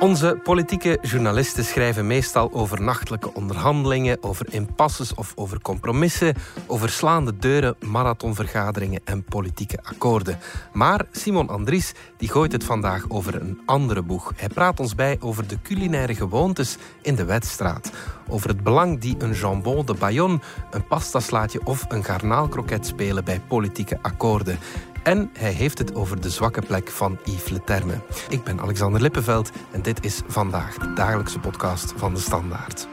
Onze 0.00 0.40
politieke 0.42 0.98
journalisten 1.02 1.64
schrijven 1.64 2.06
meestal 2.06 2.52
over 2.52 2.82
nachtelijke 2.82 3.34
onderhandelingen, 3.34 4.22
over 4.22 4.46
impasses 4.50 5.14
of 5.14 5.32
over 5.34 5.60
compromissen, 5.62 6.34
over 6.66 6.88
slaande 6.88 7.36
deuren, 7.36 7.76
marathonvergaderingen 7.86 9.00
en 9.04 9.24
politieke 9.24 9.78
akkoorden. 9.82 10.38
Maar 10.72 11.06
Simon 11.12 11.48
Andries 11.48 11.92
die 12.16 12.28
gooit 12.28 12.52
het 12.52 12.64
vandaag 12.64 13.04
over 13.08 13.34
een 13.34 13.60
andere 13.66 14.02
boeg. 14.02 14.32
Hij 14.36 14.48
praat 14.48 14.80
ons 14.80 14.94
bij 14.94 15.16
over 15.20 15.46
de 15.46 15.58
culinaire 15.62 16.14
gewoontes 16.14 16.76
in 17.02 17.14
de 17.14 17.24
Wetstraat. 17.24 17.90
Over 18.28 18.48
het 18.48 18.62
belang 18.62 19.00
die 19.00 19.16
een 19.18 19.32
jambon 19.32 19.86
de 19.86 19.94
Bayonne, 19.94 20.40
een 20.70 20.86
pastaslaatje 20.86 21.60
of 21.64 21.84
een 21.88 22.04
garnaalkroket 22.04 22.86
spelen 22.86 23.24
bij 23.24 23.40
politieke 23.48 23.98
akkoorden. 24.02 24.58
En 25.08 25.30
hij 25.38 25.52
heeft 25.52 25.78
het 25.78 25.94
over 25.94 26.20
de 26.20 26.30
zwakke 26.30 26.60
plek 26.60 26.88
van 26.88 27.18
Yves 27.24 27.50
Leterme. 27.50 28.00
Ik 28.28 28.44
ben 28.44 28.60
Alexander 28.60 29.00
Lippenveld 29.00 29.50
en 29.72 29.82
dit 29.82 30.04
is 30.04 30.22
vandaag 30.26 30.78
de 30.78 30.92
dagelijkse 30.92 31.38
podcast 31.38 31.92
van 31.96 32.14
de 32.14 32.20
Standaard. 32.20 32.88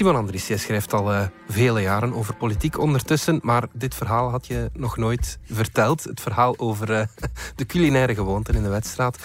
Simon 0.00 0.16
Andries, 0.16 0.46
jij 0.46 0.56
schrijft 0.56 0.92
al 0.92 1.12
uh, 1.12 1.26
vele 1.48 1.80
jaren 1.80 2.14
over 2.14 2.36
politiek 2.36 2.78
ondertussen, 2.78 3.40
maar 3.42 3.64
dit 3.72 3.94
verhaal 3.94 4.30
had 4.30 4.46
je 4.46 4.70
nog 4.72 4.96
nooit 4.96 5.38
verteld. 5.44 6.04
Het 6.04 6.20
verhaal 6.20 6.58
over 6.58 6.90
uh, 6.90 7.02
de 7.56 7.66
culinaire 7.66 8.14
gewoonten 8.14 8.54
in 8.54 8.62
de 8.62 8.68
wedstraat. 8.68 9.18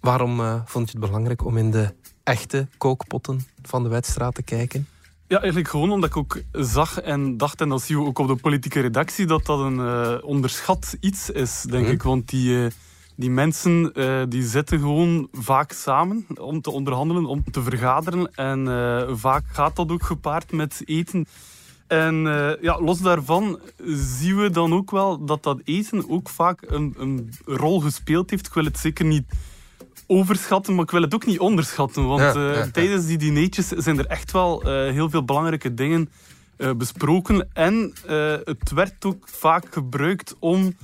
Waarom 0.00 0.40
uh, 0.40 0.54
vond 0.64 0.90
je 0.90 0.98
het 0.98 1.06
belangrijk 1.06 1.44
om 1.44 1.56
in 1.56 1.70
de 1.70 1.94
echte 2.22 2.68
kookpotten 2.78 3.46
van 3.62 3.82
de 3.82 3.88
wedstraat 3.88 4.34
te 4.34 4.42
kijken? 4.42 4.88
Ja, 5.28 5.38
eigenlijk 5.38 5.68
gewoon 5.68 5.90
omdat 5.90 6.10
ik 6.10 6.16
ook 6.16 6.40
zag 6.52 7.00
en 7.00 7.36
dacht, 7.36 7.60
en 7.60 7.68
dat 7.68 7.82
zien 7.82 7.98
we 7.98 8.04
ook 8.04 8.18
op 8.18 8.26
de 8.26 8.36
politieke 8.36 8.80
redactie, 8.80 9.26
dat 9.26 9.46
dat 9.46 9.58
een 9.58 10.22
onderschat 10.22 10.96
iets 11.00 11.30
is, 11.30 11.62
denk 11.62 11.86
mm. 11.86 11.92
ik. 11.92 12.02
Want 12.02 12.28
die 12.28 12.70
die 13.16 13.30
mensen 13.30 13.90
uh, 13.94 14.22
die 14.28 14.42
zitten 14.42 14.78
gewoon 14.78 15.28
vaak 15.32 15.72
samen 15.72 16.26
om 16.40 16.60
te 16.60 16.70
onderhandelen, 16.70 17.24
om 17.24 17.44
te 17.50 17.62
vergaderen. 17.62 18.34
En 18.34 18.66
uh, 18.66 19.02
vaak 19.10 19.44
gaat 19.46 19.76
dat 19.76 19.90
ook 19.90 20.02
gepaard 20.02 20.52
met 20.52 20.82
eten. 20.84 21.26
En 21.86 22.24
uh, 22.24 22.62
ja, 22.62 22.80
los 22.80 23.00
daarvan 23.00 23.60
zien 23.94 24.36
we 24.36 24.50
dan 24.50 24.72
ook 24.72 24.90
wel 24.90 25.24
dat 25.24 25.42
dat 25.42 25.60
eten 25.64 26.10
ook 26.10 26.28
vaak 26.28 26.62
een, 26.66 26.94
een, 26.98 27.32
rol 27.44 27.80
gespeeld 27.80 28.30
heeft. 28.30 28.46
Ik 28.46 28.54
wil 28.54 28.64
het 28.64 28.78
zeker 28.78 29.04
niet 29.04 29.24
overschatten, 30.06 30.74
maar 30.74 30.84
ik 30.84 30.90
wil 30.90 31.02
het 31.02 31.14
ook 31.14 31.26
niet 31.26 31.38
onderschatten. 31.38 32.06
Want 32.06 32.20
ja, 32.20 32.52
ja, 32.52 32.70
tijdens 32.70 33.06
die 33.06 33.18
dineetjes 33.18 33.68
zijn 33.68 33.98
er 33.98 34.06
echt 34.06 34.32
wel 34.32 34.62
heel 34.66 35.10
veel 35.10 35.24
belangrijke 35.24 35.74
dingen 35.74 36.10
besproken. 36.76 37.48
En 37.52 37.92
het 38.44 38.72
werd 38.74 39.04
ook 39.04 39.28
vaak 39.28 39.66
gebruikt 39.70 40.36
om 40.38 40.74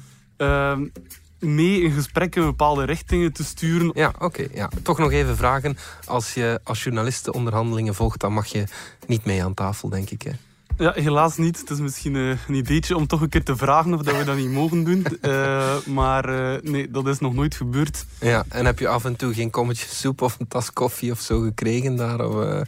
mee 1.38 1.80
in 1.80 1.90
gesprekken 1.90 2.44
bepaalde 2.44 2.84
richtingen 2.84 3.32
te 3.32 3.44
sturen. 3.44 3.90
Ja, 3.94 4.12
oké. 4.18 4.46
ja. 4.52 4.70
Toch 4.82 4.98
nog 4.98 5.12
even 5.12 5.36
vragen. 5.36 5.76
Als 6.04 6.34
je 6.34 6.60
als 6.62 6.82
journalisten 6.82 7.34
onderhandelingen 7.34 7.94
volgt, 7.94 8.20
dan 8.20 8.32
mag 8.32 8.46
je 8.46 8.64
niet 9.06 9.24
mee 9.24 9.44
aan 9.44 9.54
tafel, 9.54 9.88
denk 9.88 10.10
ik. 10.10 10.22
Hè? 10.22 10.30
Ja, 10.76 10.92
helaas 10.94 11.36
niet. 11.36 11.60
Het 11.60 11.70
is 11.70 11.78
misschien 11.78 12.14
uh, 12.14 12.28
een 12.48 12.54
ideetje 12.54 12.96
om 12.96 13.06
toch 13.06 13.20
een 13.20 13.28
keer 13.28 13.44
te 13.44 13.56
vragen 13.56 13.94
of 13.94 14.02
dat 14.02 14.16
we 14.16 14.24
dat 14.24 14.36
niet 14.36 14.50
mogen 14.50 14.84
doen. 14.84 15.06
Uh, 15.22 15.76
maar 15.98 16.28
uh, 16.30 16.60
nee, 16.62 16.90
dat 16.90 17.06
is 17.06 17.18
nog 17.18 17.34
nooit 17.34 17.54
gebeurd. 17.54 18.04
Ja, 18.20 18.44
en 18.48 18.64
heb 18.64 18.78
je 18.78 18.88
af 18.88 19.04
en 19.04 19.16
toe 19.16 19.34
geen 19.34 19.50
kommetje 19.50 19.88
soep 19.88 20.22
of 20.22 20.36
een 20.38 20.48
tas 20.48 20.72
koffie 20.72 21.10
of 21.10 21.20
zo 21.20 21.40
gekregen 21.40 21.96
daar? 21.96 22.26
Of, 22.26 22.62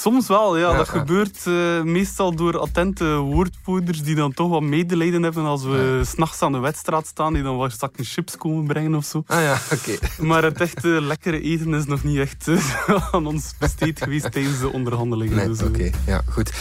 Soms 0.00 0.28
wel, 0.28 0.56
ja. 0.56 0.70
ja 0.70 0.76
dat 0.76 0.86
ja. 0.86 0.92
gebeurt 0.92 1.44
meestal 1.84 2.34
door 2.34 2.58
attente 2.58 3.16
woordvoerders 3.16 4.02
die 4.02 4.14
dan 4.14 4.32
toch 4.32 4.48
wat 4.48 4.62
medelijden 4.62 5.22
hebben 5.22 5.44
als 5.44 5.64
we 5.64 5.96
ja. 5.98 6.04
s'nachts 6.04 6.42
aan 6.42 6.52
de 6.52 6.58
wedstraat 6.58 7.06
staan, 7.06 7.32
die 7.32 7.42
dan 7.42 7.56
wat 7.56 7.74
zakken 7.78 8.04
chips 8.04 8.36
komen 8.36 8.66
brengen 8.66 8.94
of 8.94 9.04
zo. 9.04 9.22
Ah 9.26 9.40
ja, 9.40 9.58
oké. 9.72 9.98
Maar 10.28 10.42
het 10.42 10.60
echte 10.60 10.88
lekkere 10.88 11.40
eten 11.40 11.74
is 11.74 11.84
nog 11.84 12.04
niet 12.04 12.18
echt 12.18 12.48
aan 13.12 13.26
ons 13.26 13.54
besteed 13.58 14.02
geweest 14.02 14.32
tijdens 14.32 14.60
de 14.60 14.72
onderhandelingen. 14.72 15.36
Nee, 15.36 15.48
dus, 15.48 15.62
oké. 15.62 15.90
Ja, 16.06 16.22
goed. 16.28 16.52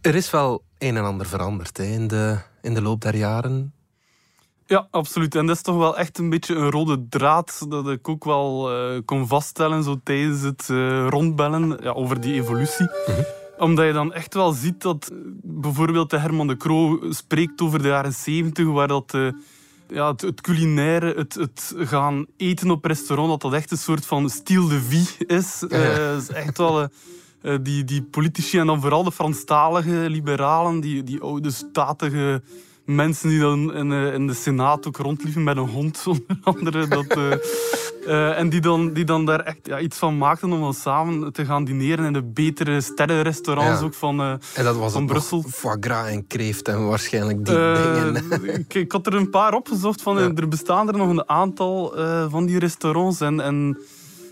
Er 0.00 0.14
is 0.14 0.30
wel 0.30 0.62
een 0.78 0.96
en 0.96 1.04
ander 1.04 1.26
veranderd 1.26 1.76
hè, 1.76 1.84
in, 1.84 2.08
de, 2.08 2.38
in 2.62 2.74
de 2.74 2.82
loop 2.82 3.00
der 3.00 3.16
jaren. 3.16 3.72
Ja, 4.66 4.86
absoluut. 4.90 5.34
En 5.34 5.46
dat 5.46 5.56
is 5.56 5.62
toch 5.62 5.76
wel 5.76 5.98
echt 5.98 6.18
een 6.18 6.30
beetje 6.30 6.54
een 6.54 6.70
rode 6.70 7.08
draad 7.08 7.66
dat 7.68 7.88
ik 7.88 8.08
ook 8.08 8.24
wel 8.24 8.72
uh, 8.72 9.00
kon 9.04 9.26
vaststellen 9.26 9.82
zo 9.82 10.00
tijdens 10.04 10.42
het 10.42 10.68
uh, 10.70 11.08
rondbellen 11.08 11.78
ja, 11.82 11.90
over 11.90 12.20
die 12.20 12.34
evolutie. 12.34 12.90
Mhm. 13.06 13.20
Omdat 13.58 13.86
je 13.86 13.92
dan 13.92 14.12
echt 14.12 14.34
wel 14.34 14.52
ziet 14.52 14.82
dat 14.82 15.10
uh, 15.12 15.18
bijvoorbeeld 15.42 16.10
de 16.10 16.18
Herman 16.18 16.46
de 16.46 16.56
Croo 16.56 17.12
spreekt 17.12 17.60
over 17.60 17.82
de 17.82 17.88
jaren 17.88 18.12
zeventig, 18.12 18.66
waar 18.66 18.88
dat 18.88 19.18
ja, 19.88 20.10
het, 20.10 20.20
het, 20.20 20.40
culinaire, 20.40 21.14
het, 21.14 21.34
het, 21.34 21.74
gaan 21.76 22.26
eten 22.36 22.70
op 22.70 22.84
restaurant, 22.84 23.30
dat 23.30 23.40
dat 23.40 23.52
echt 23.52 23.70
een 23.70 23.78
soort 23.78 24.06
van 24.06 24.30
style 24.30 24.68
de 24.68 24.80
vie 24.80 25.26
is. 25.26 25.62
Is 26.16 26.28
echt 26.28 26.58
wel 26.58 26.88
uh, 27.42 27.56
die, 27.62 27.84
die 27.84 28.02
politici 28.02 28.58
en 28.58 28.66
dan 28.66 28.80
vooral 28.80 29.04
de 29.04 29.12
Franstalige 29.12 30.10
liberalen, 30.10 30.80
die, 30.80 31.02
die 31.02 31.20
oude 31.20 31.50
statige 31.50 32.42
mensen 32.84 33.28
die 33.28 33.40
dan 33.40 33.74
in, 33.74 33.90
uh, 33.90 34.14
in 34.14 34.26
de 34.26 34.34
Senaat 34.34 34.86
ook 34.86 34.96
rondlieven 34.96 35.42
met 35.42 35.56
een 35.56 35.68
hond, 35.68 36.04
onder 36.06 36.38
andere. 36.42 36.88
Dat, 36.88 37.16
uh, 38.06 38.38
en 38.38 38.48
die 38.48 38.60
dan, 38.60 38.92
die 38.92 39.04
dan 39.04 39.24
daar 39.24 39.40
echt 39.40 39.58
ja, 39.62 39.78
iets 39.78 39.98
van 39.98 40.18
maakten 40.18 40.52
om 40.52 40.60
dan 40.60 40.74
samen 40.74 41.32
te 41.32 41.44
gaan 41.44 41.64
dineren 41.64 42.04
in 42.04 42.12
de 42.12 42.22
betere 42.22 42.80
sterrenrestaurants 42.80 43.80
ja. 43.80 43.86
ook 43.86 43.94
van, 43.94 44.20
uh, 44.20 44.30
en 44.54 44.64
dat 44.64 44.76
was 44.76 44.92
van 44.92 45.06
Brussel. 45.06 45.44
Foie 45.48 45.76
gras 45.80 46.08
en 46.08 46.26
kreeft 46.26 46.68
en 46.68 46.86
waarschijnlijk 46.86 47.46
die 47.46 47.54
dingen. 47.54 48.24
ik, 48.58 48.74
ik, 48.74 48.92
had 48.92 49.06
er 49.06 49.14
een 49.14 49.30
paar 49.30 49.54
opgezocht. 49.54 50.02
Van, 50.02 50.18
ja. 50.18 50.30
Er 50.34 50.48
bestaan 50.48 50.88
er 50.88 50.96
nog 50.96 51.08
een 51.08 51.28
aantal 51.28 51.94
van 52.30 52.46
die 52.46 52.58
restaurants. 52.58 53.20
En, 53.20 53.40
en 53.40 53.78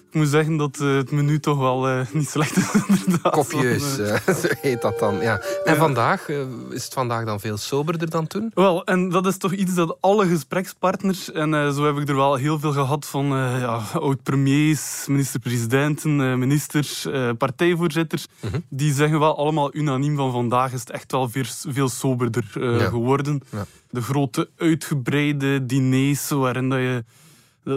ik 0.09 0.15
moet 0.15 0.29
zeggen 0.29 0.57
dat 0.57 0.79
uh, 0.81 0.97
het 0.97 1.11
menu 1.11 1.41
toch 1.41 1.59
wel 1.59 1.89
uh, 1.89 2.01
niet 2.13 2.29
slecht 2.29 2.57
is. 2.57 2.67
Kopieus, 3.23 3.99
uh, 3.99 4.17
zo 4.43 4.49
heet 4.61 4.83
dat 4.83 4.99
dan. 4.99 5.21
Ja. 5.21 5.41
En 5.65 5.77
vandaag, 5.77 6.29
is 6.71 6.85
het 6.85 6.93
vandaag 6.93 7.25
dan 7.25 7.41
veel 7.41 7.57
soberder 7.57 8.11
dan 8.11 8.27
toen? 8.27 8.51
Wel, 8.55 8.85
en 8.85 9.09
dat 9.09 9.27
is 9.27 9.37
toch 9.37 9.53
iets 9.53 9.75
dat 9.75 9.97
alle 10.01 10.27
gesprekspartners, 10.27 11.33
en 11.33 11.75
zo 11.75 11.85
heb 11.85 11.97
ik 11.97 12.09
er 12.09 12.17
wel 12.17 12.35
heel 12.35 12.59
veel 12.59 12.73
gehad 12.73 13.07
van 13.07 13.27
ja, 13.27 13.83
oud-premiers, 13.93 15.07
minister-presidenten, 15.07 16.39
ministers, 16.39 17.07
partijvoorzitters, 17.39 18.27
-huh. 18.41 18.53
die 18.69 18.93
zeggen 18.93 19.19
wel 19.19 19.37
allemaal 19.37 19.75
unaniem 19.75 20.17
van 20.17 20.33
vandaag 20.33 20.73
is 20.73 20.81
het 20.81 20.91
echt 20.91 21.13
wel 21.13 21.29
veel, 21.29 21.45
veel 21.69 21.89
soberder 21.89 22.45
ja. 22.53 22.89
geworden. 22.89 23.43
Ja. 23.51 23.67
De 23.91 24.03
grote 24.03 24.49
uitgebreide 24.57 25.67
diners 25.67 26.29
waarin 26.29 26.69
dat 26.69 26.79
je 26.79 27.05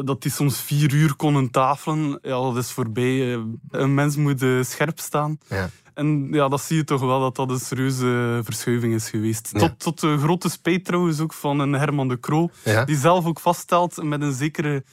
dat 0.05 0.21
die 0.21 0.31
soms 0.31 0.59
vier 0.59 0.93
uur 0.93 1.15
konden 1.15 1.51
tafelen. 1.51 2.19
Ja, 2.21 2.29
dat 2.29 2.57
is 2.57 2.71
voorbij. 2.71 3.39
Een 3.69 3.93
mens 3.93 4.15
moet 4.15 4.45
scherp 4.61 4.99
staan. 4.99 5.37
Ja. 5.47 5.69
En 5.93 6.27
ja, 6.31 6.47
dat 6.47 6.61
zie 6.61 6.77
je 6.77 6.83
toch 6.83 7.01
wel 7.01 7.19
dat 7.19 7.35
dat 7.35 7.49
een 7.49 7.59
serieuze 7.59 8.41
verschuiving 8.43 8.93
is 8.93 9.09
geweest. 9.09 9.49
Ja. 9.53 9.59
Tot, 9.59 9.79
tot 9.79 9.99
de 9.99 10.17
grote 10.17 10.49
spijt 10.49 10.85
trouwens 10.85 11.19
ook 11.19 11.33
van 11.33 11.59
een 11.59 11.73
Herman 11.73 12.07
de 12.07 12.19
Croo. 12.19 12.49
Ja. 12.63 12.85
Die 12.85 12.97
zelf 12.97 13.25
ook 13.25 13.39
vaststelt 13.39 14.03
met 14.03 14.21
een 14.21 14.33
zekere 14.33 14.83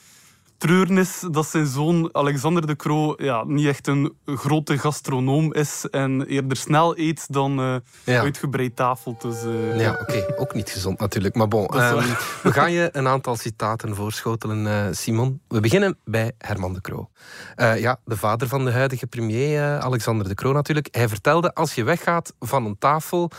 treurnis 0.59 1.25
dat 1.31 1.47
zijn 1.47 1.67
zoon 1.67 2.09
Alexander 2.13 2.67
de 2.67 2.77
Croo 2.77 3.15
ja, 3.17 3.45
niet 3.45 3.67
echt 3.67 3.87
een 3.87 4.17
grote 4.25 4.79
gastronoom 4.79 5.55
is 5.55 5.87
en 5.91 6.27
eerder 6.27 6.57
snel 6.57 6.99
eet 6.99 7.33
dan 7.33 7.61
uh, 7.61 7.77
ja. 8.05 8.21
uitgebreid 8.21 8.77
tafelt. 8.77 9.21
Dus, 9.23 9.45
uh, 9.45 9.81
ja, 9.81 9.91
oké. 9.91 10.01
Okay. 10.03 10.37
Ook 10.37 10.55
niet 10.55 10.71
gezond 10.71 10.99
natuurlijk. 10.99 11.35
Maar 11.35 11.49
bon, 11.49 11.81
um, 11.81 12.03
we 12.43 12.53
gaan 12.53 12.73
je 12.73 12.89
een 12.93 13.09
aantal 13.09 13.37
citaten 13.37 13.95
voorschotelen, 13.95 14.67
uh, 14.67 14.87
Simon. 14.91 15.41
We 15.49 15.61
beginnen 15.61 15.99
bij 16.05 16.33
Herman 16.39 16.75
de 16.75 16.81
Croo. 16.81 17.11
ja, 17.57 18.01
de 18.04 18.16
vader 18.16 18.49
van 18.49 18.65
de 18.65 18.72
huidige 18.72 19.07
premier, 19.07 19.78
Alexander 19.78 20.28
de 20.28 20.34
Croo 20.34 20.53
natuurlijk. 20.53 20.89
Hij 20.91 21.09
vertelde, 21.09 21.54
als 21.54 21.75
je 21.75 21.84
weggaat 21.84 22.34
van 22.41 22.65
een 22.65 22.78
tafel, 22.78 23.31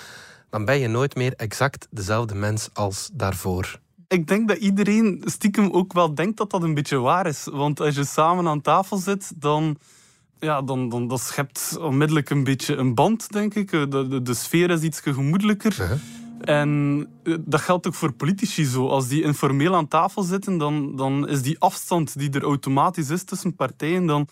dan 0.50 0.66
ben 0.66 0.80
je 0.80 0.88
nooit 0.88 1.16
meer 1.16 1.34
exact 1.36 1.88
dezelfde 1.92 2.36
mens 2.36 2.70
als 2.74 3.10
daarvoor 3.14 3.80
ik 4.10 4.28
denk 4.28 4.48
dat 4.48 4.58
iedereen 4.58 5.22
stiekem 5.26 5.70
ook 5.72 5.94
wel 5.94 6.16
denkt 6.16 6.38
dat 6.38 6.50
dat 6.50 6.64
een 6.64 6.74
beetje 6.74 6.98
waar 6.98 7.28
is. 7.28 7.48
Want 7.52 7.80
als 7.80 7.96
je 7.96 8.04
samen 8.04 8.48
aan 8.48 8.62
tafel 8.62 8.98
zit, 8.98 9.32
dan, 9.36 9.78
ja, 10.40 10.62
dan, 10.62 10.90
dan 10.90 11.08
dat 11.08 11.22
schept 11.22 11.78
onmiddellijk 11.80 12.30
een 12.30 12.44
beetje 12.44 12.76
een 12.76 12.96
band, 12.96 13.32
denk 13.32 13.56
ik. 13.56 13.72
De, 13.72 14.08
de, 14.08 14.22
de 14.22 14.34
sfeer 14.34 14.70
is 14.70 14.82
iets 14.82 15.00
gemoedelijker. 15.00 15.72
Uh 15.72 15.88
-huh. 15.88 16.00
En 16.42 17.08
eh, 17.24 17.34
dat 17.40 17.62
geldt 17.62 17.88
ook 17.88 17.94
voor 17.94 18.12
politici 18.12 18.66
zo. 18.66 18.88
Als 18.88 19.08
die 19.08 19.24
informeel 19.24 19.76
aan 19.76 19.88
tafel 19.88 20.24
zitten, 20.24 20.58
dan, 20.58 20.96
dan 20.96 21.28
is 21.28 21.42
die 21.42 21.60
afstand 21.60 22.20
die 22.20 22.30
er 22.30 22.44
automatisch 22.44 23.10
is 23.10 23.24
tussen 23.24 23.56
partijen, 23.56 24.06
dan, 24.06 24.28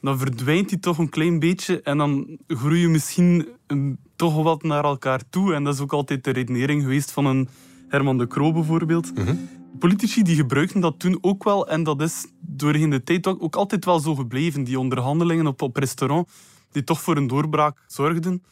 dan 0.00 0.18
verdwijnt 0.18 0.68
die 0.68 0.78
toch 0.78 0.98
een 0.98 1.08
klein 1.08 1.38
beetje. 1.38 1.80
En 1.82 1.98
dan 1.98 2.38
groei 2.46 2.80
je 2.80 2.88
misschien 2.88 3.48
een, 3.66 3.98
toch 4.16 4.42
wat 4.42 4.62
naar 4.62 4.84
elkaar 4.84 5.20
toe. 5.30 5.54
En 5.54 5.64
dat 5.64 5.74
is 5.74 5.80
ook 5.80 5.92
altijd 5.92 6.24
de 6.24 6.30
redenering 6.30 6.82
geweest 6.82 7.10
van 7.10 7.26
een 7.26 7.48
Herman 7.96 8.18
de 8.18 8.26
Croo 8.26 8.52
bijvoorbeeld. 8.52 9.14
Mhm. 9.14 9.34
Politici 9.78 10.22
die 10.22 10.36
gebruikten 10.36 10.80
dat 10.80 10.98
toen 10.98 11.18
ook 11.20 11.44
wel. 11.44 11.68
En 11.68 11.82
dat 11.82 12.00
is 12.00 12.26
doorheen 12.40 12.90
de 12.90 13.02
tijd 13.02 13.26
ook, 13.26 13.42
ook 13.42 13.56
altijd 13.56 13.84
wel 13.84 13.98
zo 13.98 14.14
gebleven. 14.14 14.64
Die 14.64 14.78
onderhandelingen 14.78 15.46
op, 15.46 15.62
op 15.62 15.76
restaurant, 15.76 16.28
die 16.70 16.84
toch 16.84 17.00
voor 17.00 17.16
een 17.16 17.26
doorbraak 17.26 17.84
zorgden. 17.86 18.42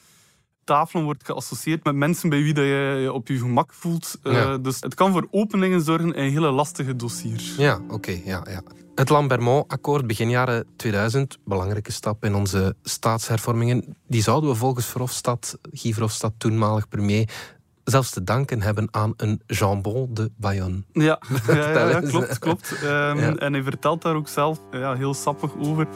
Tafelen 0.64 1.04
wordt 1.04 1.24
geassocieerd 1.24 1.84
met 1.84 1.94
mensen 1.94 2.28
bij 2.28 2.42
wie 2.42 2.54
dat 2.54 2.64
je 2.64 2.98
je 3.02 3.12
op 3.12 3.28
je 3.28 3.38
gemak 3.38 3.72
voelt. 3.72 4.18
Eh, 4.22 4.54
dus 4.62 4.80
het 4.80 4.94
kan 4.94 5.12
voor 5.12 5.28
openingen 5.30 5.80
zorgen 5.80 6.14
in 6.14 6.32
hele 6.32 6.50
lastige 6.50 6.96
dossiers. 6.96 7.56
Ja, 7.56 7.80
oké. 7.88 8.20
ja, 8.24 8.46
ja. 8.50 8.62
Het 8.94 9.08
Lambermont-akkoord 9.08 10.06
begin 10.06 10.30
jaren 10.30 10.66
2000, 10.76 11.38
belangrijke 11.44 11.92
stap 11.92 12.24
in 12.24 12.34
onze 12.34 12.76
staatshervormingen, 12.82 13.96
die 14.06 14.22
zouden 14.22 14.50
we 14.50 14.56
volgens 14.56 14.86
Verhofstadt, 14.86 15.58
Guy 15.72 15.92
Verhofstadt, 15.92 16.34
toenmalig 16.38 16.88
premier, 16.88 17.30
zelfs 17.84 18.10
te 18.10 18.24
danken 18.24 18.62
hebben 18.62 18.88
aan 18.90 19.14
een 19.16 19.42
jambon 19.46 20.08
de 20.14 20.30
Bayonne. 20.36 20.82
Ja, 20.92 21.18
ja, 21.46 21.54
ja, 21.54 21.88
ja, 21.88 22.00
eens. 22.00 22.10
klopt. 22.10 22.38
klopt. 22.38 22.74
Ehm. 22.82 23.18
En 23.18 23.52
hij 23.52 23.62
vertelt 23.62 24.02
daar 24.02 24.14
ook 24.14 24.28
zelf 24.28 24.60
ja, 24.70 24.94
heel 24.94 25.14
sappig 25.14 25.50
over. 25.58 25.86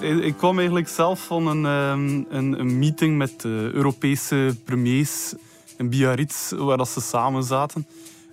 Ik 0.00 0.36
kwam 0.36 0.56
eigenlijk 0.56 0.88
zelf 0.88 1.24
van 1.24 1.46
een, 1.46 1.66
ehm, 1.66 2.36
een, 2.36 2.60
een 2.60 2.78
meeting 2.78 3.16
met 3.16 3.40
de 3.40 3.70
Europese 3.72 4.56
premiers 4.64 5.34
in 5.76 5.88
Biarritz, 5.88 6.52
waar 6.52 6.76
dat 6.76 6.88
ze 6.88 7.00
samen 7.00 7.42
zaten. 7.42 7.86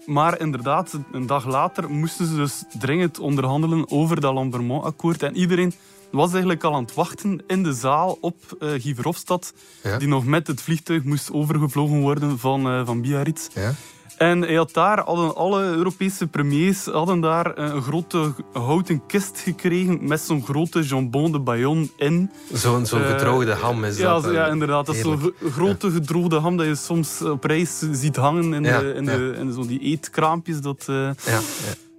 Maar 0.06 0.40
inderdaad, 0.40 1.00
een 1.12 1.26
dag 1.26 1.46
later 1.46 1.90
moesten 1.90 2.28
ze 2.28 2.36
dus 2.36 2.64
dringend 2.80 3.20
onderhandelen 3.20 3.92
over 3.92 4.22
dat 4.22 4.34
Lambermont-akkoord. 4.34 5.24
En 5.24 5.36
iedereen 5.36 5.74
was 6.12 6.30
eigenlijk 6.31 6.63
al 6.63 6.74
aan 6.75 6.83
het 6.83 6.94
wachten 6.94 7.42
in 7.48 7.63
de 7.63 7.74
zaal 7.74 8.18
op 8.21 8.36
eh 8.59 8.69
Guy 8.69 8.95
Verhofstadt, 8.95 9.54
Ja. 9.83 9.98
die 9.98 10.07
nog 10.07 10.25
met 10.25 10.48
het 10.48 10.62
vliegtuig 10.62 11.04
moest 11.04 11.31
overgevlogen 11.33 12.00
worden 12.00 12.39
van, 12.39 12.68
eh, 12.68 12.81
van 12.86 13.01
Biarritz. 13.01 13.48
Ja? 13.54 13.74
En 14.18 14.42
hij 14.42 14.56
had 14.56 14.74
daar, 14.74 15.00
hadden 15.06 15.36
alle 15.36 15.63
Europese 15.63 16.27
premiers 16.27 16.86
hadden 16.86 17.19
daar 17.19 17.57
een 17.57 17.81
grote 17.81 18.33
houten 18.54 19.06
kist 19.06 19.39
gekregen 19.39 20.07
met 20.07 20.19
zo'n 20.21 20.44
grote 20.44 20.81
jambon 20.83 21.31
de 21.31 21.39
Bayonne 21.39 21.88
in. 21.98 22.31
Zo'n 22.54 22.86
zo'n 22.86 23.01
Eh, 23.01 23.09
gedroogde 23.09 23.54
ham 23.54 23.83
is 23.83 23.98
ja, 23.98 24.13
dat. 24.13 24.24
zo- 24.24 24.30
eh, 24.30 24.36
ja, 24.36 24.48
inderdaad. 24.48 24.86
Dat 24.86 24.95
is 24.95 25.01
zo'n 25.01 25.31
grote 25.51 25.92
gedroogde 25.92 26.39
ham 26.39 26.57
dat 26.57 26.65
je 26.65 26.75
soms 26.75 27.21
op 27.21 27.44
reis 27.44 27.80
ziet 27.92 28.15
hangen 28.15 28.54
in, 28.54 28.63
Ja, 28.63 28.80
de, 28.80 28.94
in, 28.94 29.06
de, 29.06 29.36
in 29.39 29.54
zo 29.54 29.65
die 29.68 29.80
eetkraampjes. 29.80 30.62
Dat, 30.62 30.86
eh, 30.88 30.95
Ja, 30.95 31.13
ja. 31.25 31.39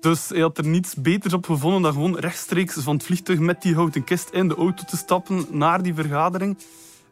Dus 0.01 0.29
hij 0.29 0.41
had 0.41 0.59
er 0.59 0.67
niets 0.67 0.95
beters 0.95 1.33
op 1.35 1.45
gevonden 1.47 1.83
dan 1.83 1.93
gewoon 1.93 2.17
rechtstreeks 2.19 2.75
van 2.75 2.95
het 2.97 3.05
vliegtuig 3.05 3.39
met 3.39 3.63
die 3.63 3.75
houten 3.75 4.05
kist 4.05 4.29
in 4.31 4.49
de 4.49 4.55
auto 4.55 4.85
te 4.85 4.97
stappen 4.97 5.47
naar 5.51 5.83
die 5.83 5.95
vergadering. 5.95 6.57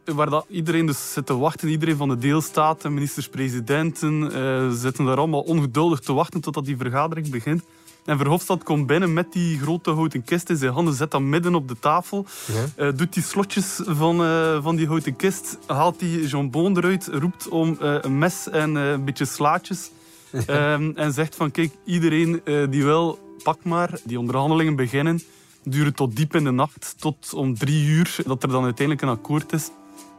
Waar 0.05 0.29
dat 0.29 0.45
iedereen 0.49 0.85
dus 0.85 1.13
zit 1.13 1.25
te 1.25 1.37
wachten. 1.37 1.67
Iedereen 1.69 1.97
van 1.97 2.09
de 2.09 2.17
deelstaten, 2.17 2.93
ministers-presidenten, 2.93 4.31
eh, 4.33 4.69
zitten 4.71 5.05
daar 5.05 5.17
allemaal 5.17 5.41
ongeduldig 5.41 5.99
te 5.99 6.13
wachten 6.13 6.41
totdat 6.41 6.65
die 6.65 6.77
vergadering 6.77 7.29
begint. 7.29 7.63
En 8.05 8.17
Verhofstadt 8.17 8.63
komt 8.63 8.87
binnen 8.87 9.13
met 9.13 9.33
die 9.33 9.59
grote 9.59 9.91
houten 9.91 10.23
kist 10.23 10.49
in 10.49 10.55
zijn 10.57 10.71
handen, 10.73 10.93
zet 10.93 11.11
dat 11.11 11.21
midden 11.21 11.55
op 11.55 11.67
de 11.67 11.79
tafel, 11.79 12.25
Ja. 12.45 12.85
eh, 12.85 12.97
doet 12.97 13.13
die 13.13 13.23
slotjes 13.23 13.79
van, 13.85 14.23
eh, 14.23 14.63
van 14.63 14.75
die 14.75 14.87
houten 14.87 15.15
kist, 15.15 15.57
haalt 15.65 15.99
die 15.99 16.27
jambon 16.27 16.77
eruit, 16.77 17.09
roept 17.11 17.47
om 17.47 17.77
eh, 17.81 17.95
een 18.01 18.17
mes 18.17 18.49
en 18.49 18.75
een 18.75 19.03
beetje 19.05 19.25
slaatjes. 19.25 19.89
Ehm, 20.47 20.91
en 20.95 21.13
zegt 21.13 21.35
van, 21.35 21.51
kijk, 21.51 21.71
iedereen 21.85 22.41
eh, 22.43 22.65
die 22.69 22.83
wil, 22.83 23.19
pak 23.43 23.63
maar. 23.63 23.99
Die 24.03 24.19
onderhandelingen 24.19 24.75
beginnen, 24.75 25.21
duren 25.63 25.93
tot 25.93 26.15
diep 26.15 26.35
in 26.35 26.43
de 26.43 26.51
nacht, 26.51 26.95
tot 26.99 27.33
om 27.33 27.57
drie 27.57 27.85
uur, 27.85 28.15
dat 28.25 28.43
er 28.43 28.49
dan 28.49 28.63
uiteindelijk 28.63 29.01
een 29.01 29.17
akkoord 29.17 29.53
is. 29.53 29.69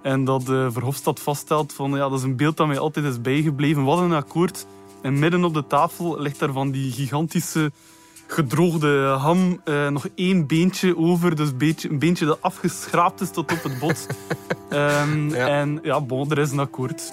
En 0.03 0.25
dat 0.25 0.49
eh 0.49 0.67
Verhofstadt 0.71 1.21
vaststelt 1.21 1.73
van, 1.73 1.91
ja, 1.91 2.09
dat 2.09 2.19
is 2.19 2.25
een 2.25 2.37
beeld 2.37 2.57
dat 2.57 2.67
mij 2.67 2.79
altijd 2.79 3.07
is 3.07 3.21
bijgebleven. 3.21 3.85
Wat 3.85 3.99
een 3.99 4.13
akkoord. 4.13 4.67
En 5.03 5.19
midden 5.19 5.45
op 5.45 5.55
de 5.55 5.67
tafel 5.67 6.21
ligt 6.21 6.39
daar 6.39 6.53
van 6.53 6.71
die 6.71 6.93
gigantische 6.93 7.73
gedroogde 8.27 9.17
ham 9.19 9.61
eh, 9.65 9.89
nog 9.89 10.09
één 10.15 10.47
beentje 10.47 10.97
over. 10.97 11.37
Dus 11.37 11.49
een 11.49 11.59
beentje, 11.59 11.89
een 11.91 11.99
beentje 11.99 12.27
dat 12.27 12.43
afgeschraapt 12.43 13.21
is 13.21 13.31
tot 13.31 13.53
op 13.53 13.63
het 13.63 13.79
bot. 13.79 14.07
Ehm, 14.69 15.29
Ja. 15.29 15.47
En 15.47 15.79
ja, 15.83 16.01
bon, 16.01 16.31
er 16.31 16.39
is 16.39 16.51
een 16.51 16.59
akkoord. 16.59 17.13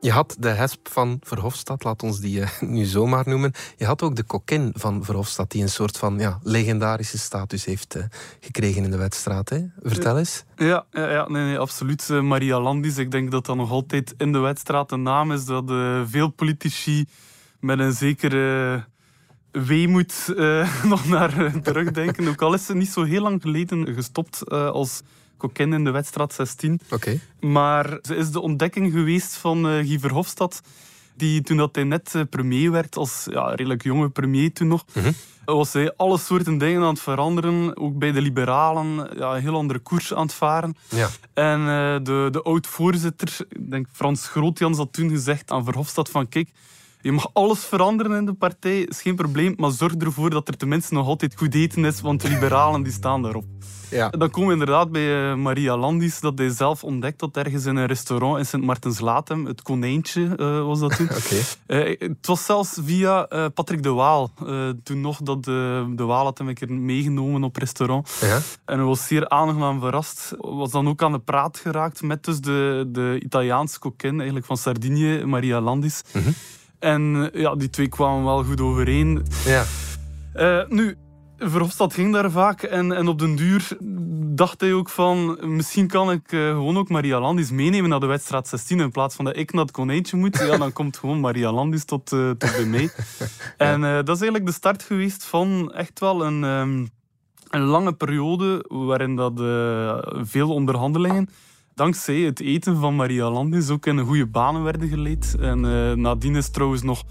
Je 0.00 0.10
had 0.10 0.36
de 0.38 0.48
hesp 0.48 0.88
van 0.88 1.18
Verhofstadt, 1.22 1.84
laat 1.84 2.02
ons 2.02 2.20
die 2.20 2.40
eh, 2.40 2.60
nu 2.60 2.84
zomaar 2.84 3.28
noemen. 3.28 3.52
Je 3.76 3.84
had 3.84 4.02
ook 4.02 4.16
de 4.16 4.22
kokin 4.22 4.72
van 4.76 5.04
Verhofstadt, 5.04 5.50
die 5.50 5.62
een 5.62 5.68
soort 5.68 5.96
van 5.96 6.18
ja, 6.18 6.38
legendarische 6.42 7.18
status 7.18 7.64
heeft 7.64 7.94
eh, 7.94 8.04
gekregen 8.40 8.84
in 8.84 8.90
de 8.90 8.96
wedstrijd. 8.96 9.48
Hè? 9.48 9.64
Vertel 9.82 10.18
eens. 10.18 10.44
Ja, 10.56 10.84
ja, 10.90 11.10
ja 11.10 11.28
nee, 11.28 11.44
nee, 11.44 11.58
absoluut. 11.58 12.10
Eh, 12.10 12.20
Maria 12.20 12.60
Landis, 12.60 12.98
ik 12.98 13.10
denk 13.10 13.30
dat 13.30 13.46
dat 13.46 13.56
nog 13.56 13.70
altijd 13.70 14.14
in 14.16 14.32
de 14.32 14.38
wedstrijd 14.38 14.92
een 14.92 15.02
naam 15.02 15.32
is. 15.32 15.44
Dat 15.44 15.64
veel 16.08 16.28
politici 16.28 17.06
met 17.60 17.78
een 17.78 17.92
zekere 17.92 18.84
weemoed 19.50 20.32
nog 20.92 21.08
naar 21.08 21.60
terugdenken. 21.62 22.28
Ook 22.28 22.42
al 22.42 22.54
is 22.54 22.66
ze 22.66 22.74
niet 22.74 22.90
zo 22.90 23.04
heel 23.04 23.22
lang 23.22 23.42
geleden 23.42 23.94
gestopt 23.94 24.48
als 24.50 25.02
kokin 25.40 25.72
in 25.72 25.84
de 25.84 25.90
wedstrijd 25.90 26.32
16. 26.32 26.80
Oké. 26.90 27.20
Maar 27.40 27.98
ze 28.02 28.14
is 28.16 28.30
de 28.30 28.40
ontdekking 28.40 28.92
geweest 28.92 29.34
van 29.36 29.68
eh 29.68 29.86
Guy 29.86 29.98
Verhofstadt. 29.98 30.60
Die 31.16 31.42
toen 31.42 31.56
dat 31.56 31.74
hij 31.74 31.84
net 31.84 32.14
eh, 32.14 32.22
premier 32.30 32.70
werd, 32.70 32.96
als 32.96 33.26
ja, 33.30 33.48
redelijk 33.54 33.82
jonge 33.82 34.08
premier 34.10 34.52
toen 34.52 34.68
nog, 34.68 34.84
Mhm. 34.94 35.12
was 35.44 35.72
hij 35.72 35.92
alle 35.96 36.18
soorten 36.18 36.58
dingen 36.58 36.82
aan 36.82 36.88
het 36.88 37.00
veranderen. 37.00 37.76
Ook 37.76 37.98
bij 37.98 38.12
de 38.12 38.20
liberalen 38.20 39.08
ja, 39.18 39.34
een 39.34 39.42
heel 39.42 39.54
andere 39.56 39.78
koers 39.78 40.14
aan 40.14 40.22
het 40.22 40.34
varen. 40.34 40.76
Ja. 40.88 41.08
En 41.34 41.60
eh, 41.60 41.96
de, 42.04 42.28
de 42.30 42.42
oud-voorzitter, 42.42 43.36
ik 43.48 43.70
denk 43.70 43.86
Frans 43.92 44.28
Grootjans, 44.28 44.76
had 44.78 44.92
toen 44.92 45.08
gezegd 45.10 45.50
aan 45.50 45.64
Verhofstadt 45.64 46.10
van 46.10 46.28
kijk, 46.28 46.48
je 47.02 47.12
mag 47.12 47.30
alles 47.32 47.64
veranderen 47.64 48.16
in 48.16 48.26
de 48.26 48.32
partij, 48.32 48.80
is 48.80 49.02
geen 49.02 49.16
probleem, 49.16 49.54
maar 49.56 49.70
zorg 49.70 49.94
ervoor 49.94 50.30
dat 50.30 50.48
er 50.48 50.56
tenminste 50.56 50.94
nog 50.94 51.06
altijd 51.06 51.36
goed 51.36 51.54
eten 51.54 51.84
is, 51.84 52.00
want 52.00 52.20
de 52.20 52.28
liberalen 52.28 52.82
die 52.82 52.92
staan 52.92 53.22
daarop. 53.22 53.44
Ja. 53.90 54.08
Dan 54.08 54.30
komen 54.30 54.46
we 54.46 54.52
inderdaad 54.52 54.92
bij 54.92 55.30
eh, 55.30 55.36
Maria 55.36 55.76
Landis, 55.76 56.20
dat 56.20 56.38
hij 56.38 56.48
zelf 56.48 56.84
ontdekt 56.84 57.20
had 57.20 57.36
ergens 57.36 57.64
in 57.64 57.76
een 57.76 57.86
restaurant 57.86 58.38
in 58.38 58.46
Sint-Maartens-Latem. 58.46 59.46
Het 59.46 59.62
konijntje 59.62 60.34
eh, 60.36 60.64
was 60.64 60.78
dat 60.78 60.96
toen. 60.96 61.08
Oké. 61.20 61.36
Eh, 61.66 61.98
het 61.98 62.26
was 62.26 62.44
zelfs 62.44 62.78
via 62.84 63.22
Patrick 63.54 63.82
de 63.82 63.88
Waal. 63.92 64.30
toen 64.82 65.00
nog 65.00 65.18
dat 65.22 65.44
de, 65.44 65.92
de 65.96 66.04
Waal 66.04 66.24
had 66.24 66.38
hem 66.38 66.48
een 66.48 66.54
keer 66.54 66.72
meegenomen 66.72 67.44
op 67.44 67.56
restaurant. 67.56 68.10
Ja. 68.20 68.38
En 68.64 68.76
hij 68.76 68.86
was 68.86 69.06
zeer 69.06 69.28
aangenaam 69.28 69.80
verrast. 69.80 70.34
Was 70.38 70.70
dan 70.70 70.88
ook 70.88 71.02
aan 71.02 71.12
de 71.12 71.18
praat 71.18 71.58
geraakt 71.58 72.02
met 72.02 72.24
dus 72.24 72.40
de, 72.40 72.88
de 72.88 73.20
Italiaanse 73.22 73.78
kokin 73.78 74.16
eigenlijk 74.16 74.46
van 74.46 74.56
Sardinië, 74.56 75.24
Maria 75.24 75.60
Landis. 75.60 76.02
Mhm. 76.12 76.30
En 76.80 77.30
eh, 77.32 77.40
ja, 77.40 77.54
die 77.54 77.70
twee 77.70 77.88
kwamen 77.88 78.24
wel 78.24 78.44
goed 78.44 78.60
overeen. 78.60 79.22
ja. 79.44 79.64
Eh, 80.32 80.68
nu, 80.68 80.96
Verhofstadt 81.38 81.94
ging 81.94 82.12
daar 82.12 82.30
vaak 82.30 82.62
en, 82.62 82.92
en 82.92 83.08
op 83.08 83.18
den 83.18 83.36
duur 83.36 83.76
dacht 84.34 84.60
hij 84.60 84.72
ook 84.72 84.88
van 84.88 85.38
misschien 85.56 85.86
kan 85.86 86.10
ik 86.10 86.32
eh, 86.32 86.48
gewoon 86.48 86.78
ook 86.78 86.88
Maria 86.88 87.20
Landis 87.20 87.50
meenemen 87.50 87.90
naar 87.90 88.00
de 88.00 88.06
wedstrijd 88.06 88.48
16 88.48 88.80
in 88.80 88.90
plaats 88.90 89.14
van 89.14 89.24
dat 89.24 89.36
ik 89.36 89.52
naar 89.52 89.62
het 89.62 89.72
konijntje 89.72 90.16
moet. 90.16 90.38
Ja, 90.38 90.56
dan 90.56 90.72
komt 90.72 90.96
gewoon 90.96 91.20
Maria 91.20 91.52
Landis 91.52 91.84
tot, 91.84 92.12
eh, 92.12 92.30
tot 92.30 92.38
bij 92.38 92.64
mij. 92.64 92.90
En 93.56 93.80
dat 93.80 94.08
is 94.08 94.20
eigenlijk 94.20 94.46
de 94.46 94.52
start 94.52 94.82
geweest 94.82 95.24
van 95.24 95.72
echt 95.72 96.00
wel 96.00 96.24
een, 96.24 96.44
ehm, 96.44 96.86
een 97.50 97.66
lange 97.66 97.92
periode 97.92 98.64
waarin 98.68 99.16
dat 99.16 99.32
veel 100.28 100.54
onderhandelingen 100.54 101.28
dankzij 101.80 102.16
het 102.16 102.40
eten 102.40 102.76
van 102.76 102.96
Maria 102.96 103.30
Landis 103.30 103.68
ook 103.68 103.86
in 103.86 103.98
goede 103.98 104.26
banen 104.26 104.62
werden 104.62 104.88
geleid. 104.88 105.36
En 105.40 105.64
eh, 105.64 105.96
nadien 105.96 106.36
is 106.36 106.50
trouwens 106.50 106.82
nog 106.82 107.02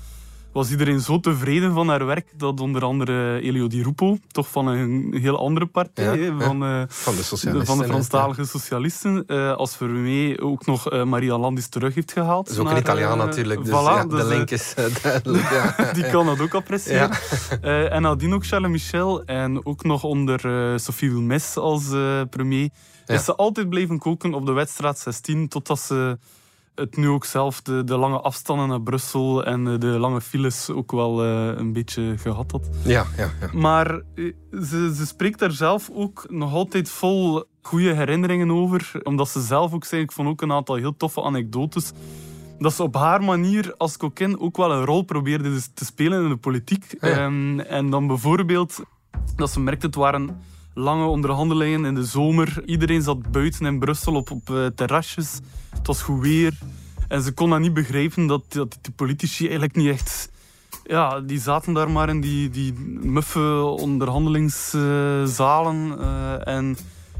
was 0.52 0.72
iedereen 0.72 1.00
zo 1.00 1.20
tevreden 1.20 1.74
van 1.74 1.88
haar 1.88 2.06
werk 2.06 2.34
dat 2.38 2.60
onder 2.60 2.84
andere 2.84 3.42
Elio 3.42 3.68
Di 3.68 3.84
Rupo, 3.84 4.18
toch 4.32 4.50
van 4.50 4.68
een 4.68 5.16
heel 5.22 5.38
andere 5.38 5.66
partij, 5.66 6.20
Ja, 6.20 6.38
van, 6.40 6.64
eh, 6.64 6.84
Van 6.88 7.16
de 7.16 7.66
van 7.66 7.78
de. 7.78 7.84
Franstalige 7.84 8.46
socialisten, 8.46 9.24
eh, 9.28 9.56
als 9.56 9.76
premier 9.76 10.42
ook 10.42 10.66
nog 10.66 11.04
Maria 11.06 11.38
Landis 11.38 11.68
terug 11.68 11.96
heeft 11.96 12.12
gehaald. 12.12 12.46
Dat 12.46 12.54
is 12.54 12.60
ook 12.60 12.66
naar, 12.66 12.76
een 12.76 12.82
Italiaan 12.82 13.18
natuurlijk, 13.18 13.64
dus 13.64 13.74
voilà, 13.74 13.94
ja, 13.96 14.06
dus, 14.06 14.22
de 14.22 14.28
link 14.28 14.50
is 14.50 14.74
duidelijk. 15.02 15.50
Ja. 15.50 15.76
die 15.98 16.10
kan 16.10 16.26
dat 16.26 16.42
ook 16.42 16.54
appreciëren. 16.54 17.10
En 17.96 18.02
nadien 18.02 18.34
ook 18.34 18.46
Charles 18.46 18.72
Michel 18.72 19.24
en 19.26 19.66
ook 19.66 19.84
nog 19.84 20.04
onder 20.04 20.40
Sophie 20.80 21.12
Wilmes 21.12 21.58
als 21.58 21.84
premier. 22.30 22.70
Is 23.16 23.26
ze 23.26 23.36
altijd 23.36 23.70
blijven 23.70 24.00
koken 24.00 24.34
op 24.34 24.46
de 24.46 24.52
wedstrijd 24.52 24.98
16 24.98 25.48
totdat 25.48 25.80
ze 25.80 26.18
het 26.76 26.98
nu 26.98 27.08
ook 27.08 27.26
zelf 27.26 27.62
de, 27.62 27.84
de 27.84 27.98
lange 27.98 28.20
afstanden 28.20 28.68
naar 28.68 28.82
Brussel 28.82 29.46
en 29.46 29.68
eh, 29.68 29.80
de 29.80 29.88
lange 29.88 30.22
files 30.22 30.70
ook 30.70 30.92
wel 30.92 31.24
eh, 31.24 31.58
een 31.58 31.74
beetje 31.74 32.18
gehad 32.18 32.52
had. 32.52 32.70
Ja, 32.84 33.06
ja, 33.18 33.30
ja. 33.42 33.50
Maar 33.54 34.02
eh, 34.16 34.34
ze, 34.52 34.94
ze 34.96 35.06
spreekt 35.06 35.40
daar 35.40 35.52
zelf 35.52 35.90
ook 35.94 36.26
nog 36.30 36.54
altijd 36.54 36.90
vol 36.90 37.44
goede 37.62 37.94
herinneringen 37.94 38.52
over. 38.52 38.92
Omdat 39.04 39.30
ze 39.30 39.42
zelf 39.42 39.74
ook 39.74 39.86
zei, 39.86 40.02
ik 40.02 40.12
vond 40.12 40.28
ook 40.28 40.42
een 40.42 40.52
aantal 40.52 40.76
heel 40.76 40.98
toffe 40.98 41.24
anekdotes. 41.24 41.92
Dat 42.60 42.74
ze 42.74 42.84
op 42.84 42.96
haar 42.96 43.24
manier 43.24 43.74
als 43.78 43.98
kokin 43.98 44.40
ook 44.40 44.58
wel 44.58 44.72
een 44.72 44.86
rol 44.86 45.02
probeerde 45.02 45.50
dus 45.50 45.70
te 45.74 45.86
spelen 45.86 46.24
in 46.24 46.30
de 46.30 46.38
politiek. 46.38 46.96
Ja. 47.00 47.08
En, 47.08 47.66
en 47.68 47.90
dan 47.90 48.08
bijvoorbeeld 48.08 48.84
dat 49.36 49.50
ze 49.50 49.60
merkte, 49.60 49.86
het 49.86 49.96
waren 49.96 50.42
lange 50.74 51.06
onderhandelingen 51.06 51.86
in 51.86 51.96
de 51.96 52.06
zomer. 52.06 52.62
Iedereen 52.66 53.02
zat 53.02 53.32
buiten 53.32 53.66
in 53.66 53.80
Brussel 53.80 54.16
op, 54.16 54.32
op 54.32 54.50
eh, 54.50 54.66
terrasjes. 54.66 55.40
Het 55.70 55.88
was 55.88 56.02
goed 56.02 56.22
weer. 56.22 56.58
En 57.08 57.22
ze 57.22 57.32
kon 57.32 57.50
dat 57.50 57.60
niet 57.60 57.74
begrijpen 57.74 58.28
dat, 58.28 58.44
dat 58.48 58.78
die 58.82 58.94
politici 58.94 59.44
eigenlijk 59.44 59.76
niet 59.76 59.90
echt... 59.90 60.32
Ja, 60.84 61.20
die 61.20 61.40
zaten 61.40 61.74
daar 61.74 61.92
maar 61.92 62.10
in 62.10 62.22
die, 62.22 62.50
die 62.50 62.74
muffe 63.02 63.64
onderhandelingszalen. 63.64 65.96
Uh, 66.00 66.48
en, 66.48 66.78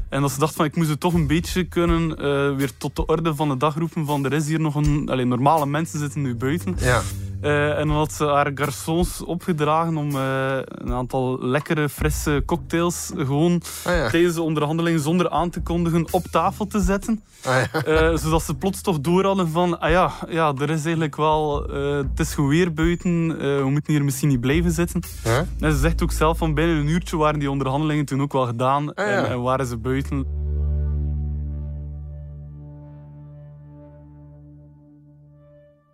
en 0.08 0.20
dat 0.20 0.30
ze 0.30 0.38
dacht 0.38 0.54
van, 0.54 0.64
ik 0.64 0.76
moest 0.76 0.88
het 0.88 1.00
toch 1.00 1.14
een 1.14 1.26
beetje 1.26 1.64
kunnen 1.64 2.10
uh, 2.10 2.56
weer 2.56 2.70
tot 2.76 2.96
de 2.96 3.06
orde 3.06 3.34
van 3.34 3.48
de 3.48 3.56
dag 3.56 3.74
roepen 3.74 4.06
van 4.06 4.24
er 4.24 4.32
is 4.32 4.46
hier 4.46 4.60
nog 4.60 4.74
een... 4.74 5.08
Allez, 5.08 5.26
normale 5.26 5.66
mensen 5.66 5.98
zitten 5.98 6.22
nu 6.22 6.34
buiten. 6.34 6.76
Ja. 6.78 7.02
Uh, 7.42 7.78
en 7.78 7.86
dan 7.88 7.96
had 7.96 8.12
ze 8.12 8.24
haar 8.24 8.50
garçons 8.54 9.24
opgedragen 9.24 9.96
om 9.96 10.10
uh, 10.10 10.56
een 10.68 10.92
aantal 10.92 11.38
lekkere, 11.40 11.88
frisse 11.88 12.42
cocktails 12.46 13.10
gewoon 13.16 13.62
Ah, 13.84 13.94
ja. 13.94 14.08
tijdens 14.08 14.34
de 14.34 14.42
onderhandeling 14.42 15.00
zonder 15.00 15.30
aan 15.30 15.50
te 15.50 15.60
kondigen 15.62 16.06
op 16.10 16.24
tafel 16.30 16.66
te 16.66 16.80
zetten. 16.80 17.22
Ah, 17.44 17.54
ja. 17.72 17.82
Eh, 17.84 18.16
zodat 18.16 18.42
ze 18.42 18.54
plots 18.54 18.80
toch 18.82 19.00
door 19.00 19.24
hadden 19.24 19.48
van, 19.48 19.80
ah 19.80 19.90
ja, 19.90 20.10
ja 20.28 20.52
er 20.58 20.70
is 20.70 20.82
eigenlijk 20.84 21.16
wel, 21.16 21.68
eh, 21.68 21.96
het 21.96 22.20
is 22.20 22.34
goed 22.34 22.48
weer 22.48 22.72
buiten, 22.72 23.36
eh, 23.40 23.56
we 23.56 23.70
moeten 23.70 23.92
hier 23.92 24.04
misschien 24.04 24.28
niet 24.28 24.40
blijven 24.40 24.70
zitten. 24.70 25.02
Huh? 25.24 25.38
En 25.60 25.72
ze 25.72 25.78
zegt 25.78 26.02
ook 26.02 26.12
zelf 26.12 26.38
van 26.38 26.54
binnen 26.54 26.76
een 26.76 26.88
uurtje 26.88 27.16
waren 27.16 27.38
die 27.38 27.50
onderhandelingen 27.50 28.04
toen 28.04 28.22
ook 28.22 28.32
wel 28.32 28.46
gedaan 28.46 28.94
Ah, 28.94 29.06
ja. 29.06 29.12
en, 29.12 29.30
en 29.30 29.42
waren 29.42 29.66
ze 29.66 29.76
buiten. 29.76 30.26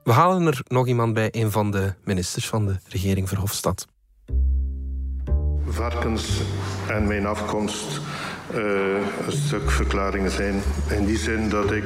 We 0.07 0.13
halen 0.13 0.47
er 0.47 0.61
nog 0.69 0.87
iemand 0.87 1.15
bij, 1.15 1.29
een 1.31 1.51
van 1.51 1.71
de 1.71 1.95
ministers 2.05 2.49
van 2.49 2.67
de 2.67 2.77
regering 2.89 3.29
Verhofstadt. 3.29 3.87
varkens 5.67 6.41
en 6.89 7.07
mijn 7.07 7.27
afkomst 7.27 8.01
eh, 8.51 8.61
een 9.27 9.33
stuk 9.33 9.71
verklaringen 9.71 10.31
zijn. 10.31 10.63
In 10.91 11.05
die 11.05 11.17
zin 11.17 11.49
dat 11.49 11.73
ik 11.73 11.85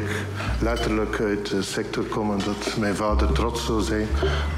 letterlijk 0.60 1.20
uit 1.20 1.50
de 1.50 1.62
sector 1.62 2.04
kom 2.04 2.32
en 2.32 2.38
dat 2.44 2.76
mijn 2.78 2.94
vader 2.94 3.32
trots 3.32 3.66
zou 3.66 3.82
zijn, 3.82 4.06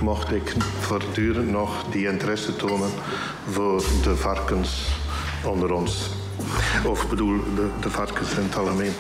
mocht 0.01 0.33
ik 0.33 0.55
voortdurend 0.81 1.51
nog 1.51 1.85
die 1.91 2.09
interesse 2.09 2.57
tonen 2.57 2.91
voor 3.51 3.83
de 4.03 4.17
varkens 4.17 4.87
onder 5.45 5.73
ons. 5.73 6.11
Of 6.87 7.09
bedoel, 7.09 7.41
de, 7.55 7.69
de 7.81 7.91
varkens 7.91 8.37
in 8.37 8.43
het 8.43 8.57
algemeen. 8.57 8.93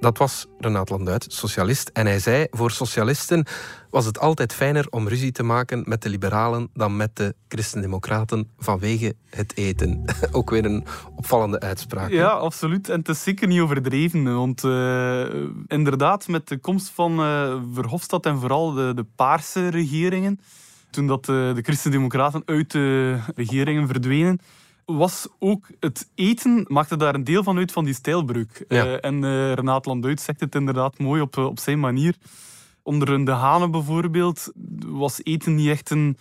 Dat 0.00 0.18
was 0.18 0.46
Renaat 0.58 0.90
Landuit, 0.90 1.26
socialist. 1.28 1.90
En 1.92 2.06
hij 2.06 2.18
zei, 2.18 2.46
voor 2.50 2.70
socialisten 2.70 3.46
was 3.90 4.04
het 4.04 4.18
altijd 4.18 4.52
fijner 4.52 4.86
om 4.90 5.08
ruzie 5.08 5.32
te 5.32 5.42
maken 5.42 5.82
met 5.86 6.02
de 6.02 6.08
liberalen 6.08 6.70
dan 6.74 6.96
met 6.96 7.16
de 7.16 7.34
christendemocraten 7.48 8.50
vanwege 8.58 9.14
het 9.30 9.56
eten. 9.56 10.04
Ook 10.32 10.50
weer 10.50 10.64
een 10.64 10.84
opvallende 11.16 11.60
uitspraak. 11.60 12.10
Ja, 12.10 12.28
absoluut. 12.28 12.88
En 12.88 12.98
het 12.98 13.08
is 13.08 13.22
zeker 13.22 13.48
niet 13.48 13.60
overdreven. 13.60 14.34
Want 14.34 14.64
eh, 14.64 15.24
inderdaad, 15.66 16.28
met 16.28 16.48
de 16.48 16.58
komst 16.58 16.88
van 16.88 17.20
eh, 17.20 17.56
Verhofstadt 17.72 18.26
en 18.26 18.38
vooral 18.38 18.72
de, 18.72 18.92
de 18.94 19.06
paarse 19.16 19.68
regeringen, 19.68 20.40
toen 20.90 21.06
dat 21.06 21.28
eh, 21.28 21.54
de 21.54 21.62
christendemocraten 21.62 22.42
uit 22.44 22.70
de 22.70 23.18
regeringen 23.34 23.86
verdwenen, 23.86 24.40
was 24.96 25.28
ook 25.38 25.66
het 25.80 26.08
eten, 26.14 26.64
maakte 26.68 26.96
daar 26.96 27.14
een 27.14 27.24
deel 27.24 27.42
van 27.42 27.58
uit 27.58 27.72
van 27.72 27.84
die 27.84 27.94
stijlbreuk. 27.94 28.64
Ja. 28.68 28.84
Eh, 28.84 29.10
en 29.10 29.24
eh 29.24 29.52
Renaat 29.52 29.86
Landuit 29.86 30.20
zegt 30.20 30.40
het 30.40 30.54
inderdaad 30.54 30.98
mooi 30.98 31.20
op, 31.20 31.36
eh, 31.36 31.44
op 31.44 31.58
zijn 31.58 31.80
manier. 31.80 32.16
Onder 32.82 33.24
De 33.24 33.30
Hane 33.30 33.70
bijvoorbeeld 33.70 34.52
was 34.86 35.20
eten 35.22 35.54
niet 35.54 35.68
echt 35.68 35.90
een, 35.90 36.16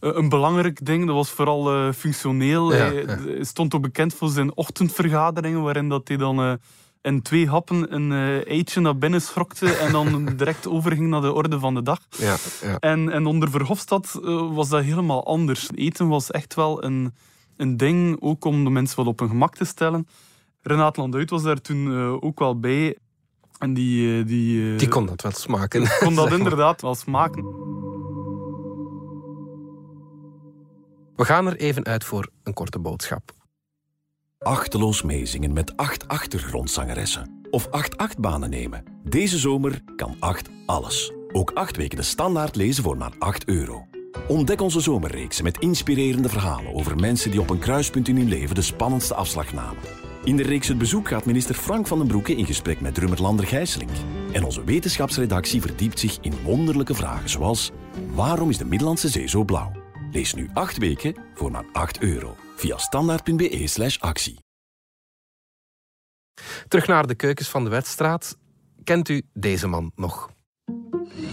een 0.00 0.28
belangrijk 0.28 0.84
ding. 0.86 1.06
Dat 1.06 1.14
was 1.14 1.30
vooral 1.30 1.92
functioneel. 1.92 2.72
Ja, 2.72 2.78
hij, 2.78 2.94
ja. 2.94 3.06
hij 3.06 3.44
stond 3.44 3.74
ook 3.74 3.82
bekend 3.82 4.14
voor 4.14 4.28
zijn 4.28 4.56
ochtendvergaderingen, 4.56 5.62
waarin 5.62 5.88
dat 5.88 6.08
hij 6.08 6.16
dan 6.16 6.58
in 7.02 7.22
twee 7.22 7.48
happen 7.48 7.94
een 7.94 8.12
eitje 8.44 8.80
naar 8.80 8.98
binnen 8.98 9.20
schrokte 9.20 9.72
en 9.72 9.92
dan 9.92 10.24
direct 10.36 10.68
overging 10.68 11.08
naar 11.08 11.20
de 11.20 11.32
orde 11.32 11.58
van 11.58 11.74
de 11.74 11.82
dag. 11.82 12.00
Ja, 12.18 12.36
ja. 12.62 12.78
En, 12.78 13.12
en 13.12 13.26
onder 13.26 13.50
Verhofstadt 13.50 14.12
was 14.52 14.68
dat 14.68 14.82
helemaal 14.82 15.26
anders. 15.26 15.68
Eten 15.74 16.08
was 16.08 16.30
echt 16.30 16.54
wel 16.54 16.84
een, 16.84 17.12
een 17.60 17.76
ding, 17.76 18.16
ook 18.20 18.44
om 18.44 18.64
de 18.64 18.70
mensen 18.70 18.96
wat 18.96 19.06
op 19.06 19.18
hun 19.18 19.28
gemak 19.28 19.54
te 19.54 19.64
stellen. 19.64 20.06
Renaat 20.62 20.96
Landuit 20.96 21.30
was 21.30 21.42
daar 21.42 21.60
toen 21.60 21.86
eh, 21.86 22.22
ook 22.22 22.38
wel 22.38 22.58
bij. 22.58 22.96
En 23.58 23.74
die, 23.74 24.20
eh, 24.20 24.26
die, 24.26 24.72
eh, 24.72 24.78
Die 24.78 24.88
kon 24.88 25.06
dat 25.06 25.22
wel 25.22 25.32
smaken. 25.32 25.80
kon 25.98 26.14
dat 26.14 26.28
zeg 26.28 26.28
maar. 26.28 26.38
inderdaad 26.38 26.80
wel 26.82 26.94
smaken. 26.94 27.44
We 31.16 31.24
gaan 31.24 31.46
er 31.46 31.56
even 31.56 31.84
uit 31.84 32.04
voor 32.04 32.30
een 32.42 32.54
korte 32.54 32.78
boodschap. 32.78 33.32
Achteloos 34.38 35.02
meezingen 35.02 35.52
met 35.52 35.76
acht 35.76 36.08
achtergrondzangeressen. 36.08 37.40
Of 37.50 37.68
acht 37.70 37.96
achtbanen 37.96 38.50
nemen. 38.50 38.84
Deze 39.04 39.38
zomer 39.38 39.80
kan 39.96 40.16
acht 40.18 40.48
alles. 40.66 41.12
Ook 41.32 41.50
acht 41.50 41.76
weken 41.76 41.96
de 41.96 42.02
standaard 42.02 42.56
lezen 42.56 42.82
voor 42.82 42.96
maar 42.96 43.12
8 43.18 43.44
euro. 43.44 43.86
Ontdek 44.28 44.60
onze 44.60 44.80
zomerreeksen 44.80 45.44
met 45.44 45.58
inspirerende 45.58 46.28
verhalen 46.28 46.74
over 46.74 46.96
mensen 46.96 47.30
die 47.30 47.40
op 47.40 47.50
een 47.50 47.58
kruispunt 47.58 48.08
in 48.08 48.16
hun 48.16 48.28
leven 48.28 48.54
de 48.54 48.62
spannendste 48.62 49.14
afslag 49.14 49.52
namen. 49.52 49.82
In 50.24 50.36
de 50.36 50.42
reeks 50.42 50.68
Het 50.68 50.78
Bezoek 50.78 51.08
gaat 51.08 51.24
minister 51.24 51.54
Frank 51.54 51.86
van 51.86 51.98
den 51.98 52.06
Broeke 52.06 52.36
in 52.36 52.46
gesprek 52.46 52.80
met 52.80 52.94
drummer 52.94 53.20
Lander 53.20 53.46
Gijsselink. 53.46 53.90
En 54.32 54.44
onze 54.44 54.64
wetenschapsredactie 54.64 55.60
verdiept 55.60 55.98
zich 55.98 56.18
in 56.20 56.42
wonderlijke 56.42 56.94
vragen 56.94 57.28
zoals 57.28 57.70
waarom 58.14 58.50
is 58.50 58.58
de 58.58 58.64
Middellandse 58.64 59.08
Zee 59.08 59.28
zo 59.28 59.44
blauw? 59.44 59.72
Lees 60.12 60.34
nu 60.34 60.50
8 60.52 60.78
weken 60.78 61.14
voor 61.34 61.50
maar 61.50 61.64
8 61.72 62.02
euro 62.02 62.36
via 62.56 62.78
standaard.be 62.78 63.66
slash 63.66 63.98
actie. 63.98 64.38
Terug 66.68 66.86
naar 66.86 67.06
de 67.06 67.14
keukens 67.14 67.48
van 67.48 67.64
de 67.64 67.70
Wetstraat. 67.70 68.36
Kent 68.84 69.08
u 69.08 69.22
deze 69.32 69.66
man 69.66 69.92
nog? 69.94 70.30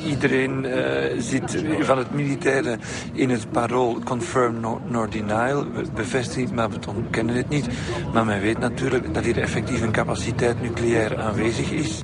Iedereen 0.05 0.65
eh, 0.65 1.19
ziet 1.19 1.63
van 1.79 1.97
het 1.97 2.11
militaire 2.11 2.77
in 3.13 3.29
het 3.29 3.51
parool 3.51 3.99
confirm 4.03 4.59
nor, 4.89 5.09
denial. 5.09 5.71
We 5.71 5.85
bevestigen 5.95 6.43
het, 6.43 6.53
maar 6.53 6.69
we 6.69 6.79
ontkennen 6.87 7.35
het 7.35 7.49
niet. 7.49 7.67
Maar 8.13 8.25
men 8.25 8.41
weet 8.41 8.59
natuurlijk 8.59 9.13
dat 9.13 9.23
hier 9.23 9.39
effectief 9.41 9.81
een 9.81 9.91
capaciteit 9.91 10.61
nucleair 10.61 11.17
aanwezig 11.17 11.71
is. 11.71 12.03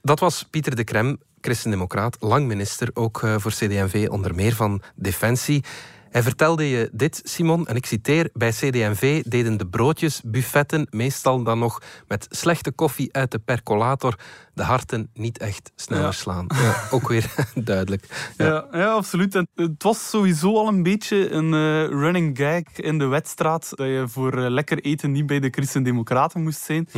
Dat 0.00 0.20
was 0.20 0.42
Pieter 0.50 0.76
de 0.76 0.84
Krem, 0.84 1.18
christendemocraat, 1.40 2.16
lang 2.20 2.46
minister, 2.46 2.90
ook 2.94 3.22
eh, 3.22 3.34
voor 3.38 3.50
CD&V, 3.50 4.08
onder 4.10 4.34
meer 4.34 4.54
van 4.54 4.82
Defensie. 4.94 5.64
Hij 6.10 6.22
vertelde 6.22 6.68
je 6.68 6.88
dit, 6.92 7.20
Simon, 7.24 7.66
en 7.66 7.76
ik 7.76 7.86
citeer: 7.86 8.30
Bij 8.32 8.50
CD&V 8.50 9.22
deden 9.22 9.56
de 9.56 9.66
broodjesbuffetten, 9.66 10.86
meestal 10.90 11.42
dan 11.42 11.58
nog 11.58 11.82
met 12.08 12.26
slechte 12.30 12.72
koffie 12.72 13.12
uit 13.12 13.30
de 13.30 13.38
percolator, 13.38 14.14
de 14.54 14.62
harten 14.62 15.10
niet 15.14 15.38
echt 15.38 15.70
sneller 15.76 16.04
Ja. 16.04 16.12
slaan. 16.12 16.46
Ja, 16.54 16.82
ook 16.90 17.08
weer 17.08 17.34
duidelijk. 17.54 18.32
Ja. 18.36 18.46
Ja, 18.46 18.78
ja, 18.78 18.90
absoluut. 18.92 19.34
En 19.34 19.48
het 19.54 19.82
was 19.82 20.08
sowieso 20.08 20.56
al 20.56 20.68
een 20.68 20.82
beetje 20.82 21.30
een 21.30 21.54
eh, 21.54 21.98
running 22.00 22.36
gag 22.38 22.62
in 22.84 22.98
de 22.98 23.06
wedstraat 23.06 23.72
dat 23.74 23.86
je 23.86 24.04
voor 24.08 24.38
eh, 24.44 24.50
lekker 24.50 24.78
eten 24.80 25.12
niet 25.12 25.26
bij 25.26 25.40
de 25.40 25.48
Christen-Democraten 25.50 26.42
moest 26.42 26.60
zijn. 26.60 26.88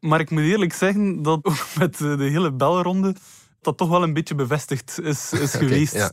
Maar 0.00 0.20
ik 0.20 0.30
moet 0.30 0.42
eerlijk 0.42 0.72
zeggen 0.72 1.22
dat 1.22 1.38
ook 1.44 1.66
met 1.78 1.94
eh, 2.00 2.16
de 2.16 2.24
hele 2.24 2.52
belronde 2.52 3.14
dat 3.60 3.76
toch 3.76 3.88
wel 3.88 4.02
een 4.02 4.12
beetje 4.12 4.34
bevestigd 4.34 5.00
is, 5.02 5.32
is 5.32 5.54
geweest. 5.62 6.12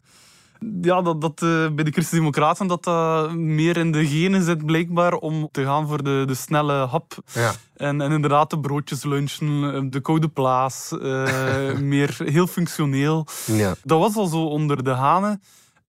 Ja. 0.81 1.01
Dat, 1.01 1.21
dat 1.21 1.41
eh, 1.41 1.69
bij 1.73 1.83
de 1.83 1.91
Christen-Democraten 1.91 2.67
dat 2.67 2.83
dat 2.83 3.33
meer 3.33 3.77
in 3.77 3.91
de 3.91 4.07
genen 4.07 4.43
zit 4.43 4.65
blijkbaar 4.65 5.13
om 5.13 5.49
te 5.51 5.63
gaan 5.63 5.87
voor 5.87 6.03
de, 6.03 6.23
de 6.27 6.33
snelle 6.33 6.73
hap. 6.73 7.17
Ja. 7.33 7.53
En, 7.75 8.01
en 8.01 8.11
inderdaad 8.11 8.49
de 8.49 8.59
broodjes 8.59 9.03
lunchen, 9.03 9.73
eh, 9.73 9.81
de 9.89 10.01
koude 10.01 10.27
plaats, 10.27 10.97
eh, 10.97 11.77
meer 11.93 12.15
heel 12.17 12.47
functioneel. 12.47 13.27
Ja. 13.45 13.75
Dat 13.83 13.99
was 13.99 14.15
al 14.15 14.27
zo 14.27 14.43
onder 14.43 14.83
de 14.83 14.89
hanen. 14.89 15.41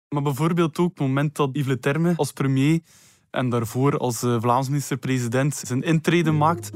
Maar 0.08 0.22
bijvoorbeeld 0.22 0.78
ook 0.78 0.88
het 0.88 0.98
moment 0.98 1.36
dat 1.36 1.50
Yves 1.52 1.66
Le 1.66 1.78
Terme 1.78 2.12
als 2.16 2.32
premier 2.32 2.80
en 3.34 3.48
daarvoor 3.48 3.98
als 3.98 4.22
eh, 4.22 4.36
Vlaams 4.40 4.68
minister-president 4.68 5.54
zijn 5.66 5.82
intrede 5.82 6.30
maakt, 6.32 6.70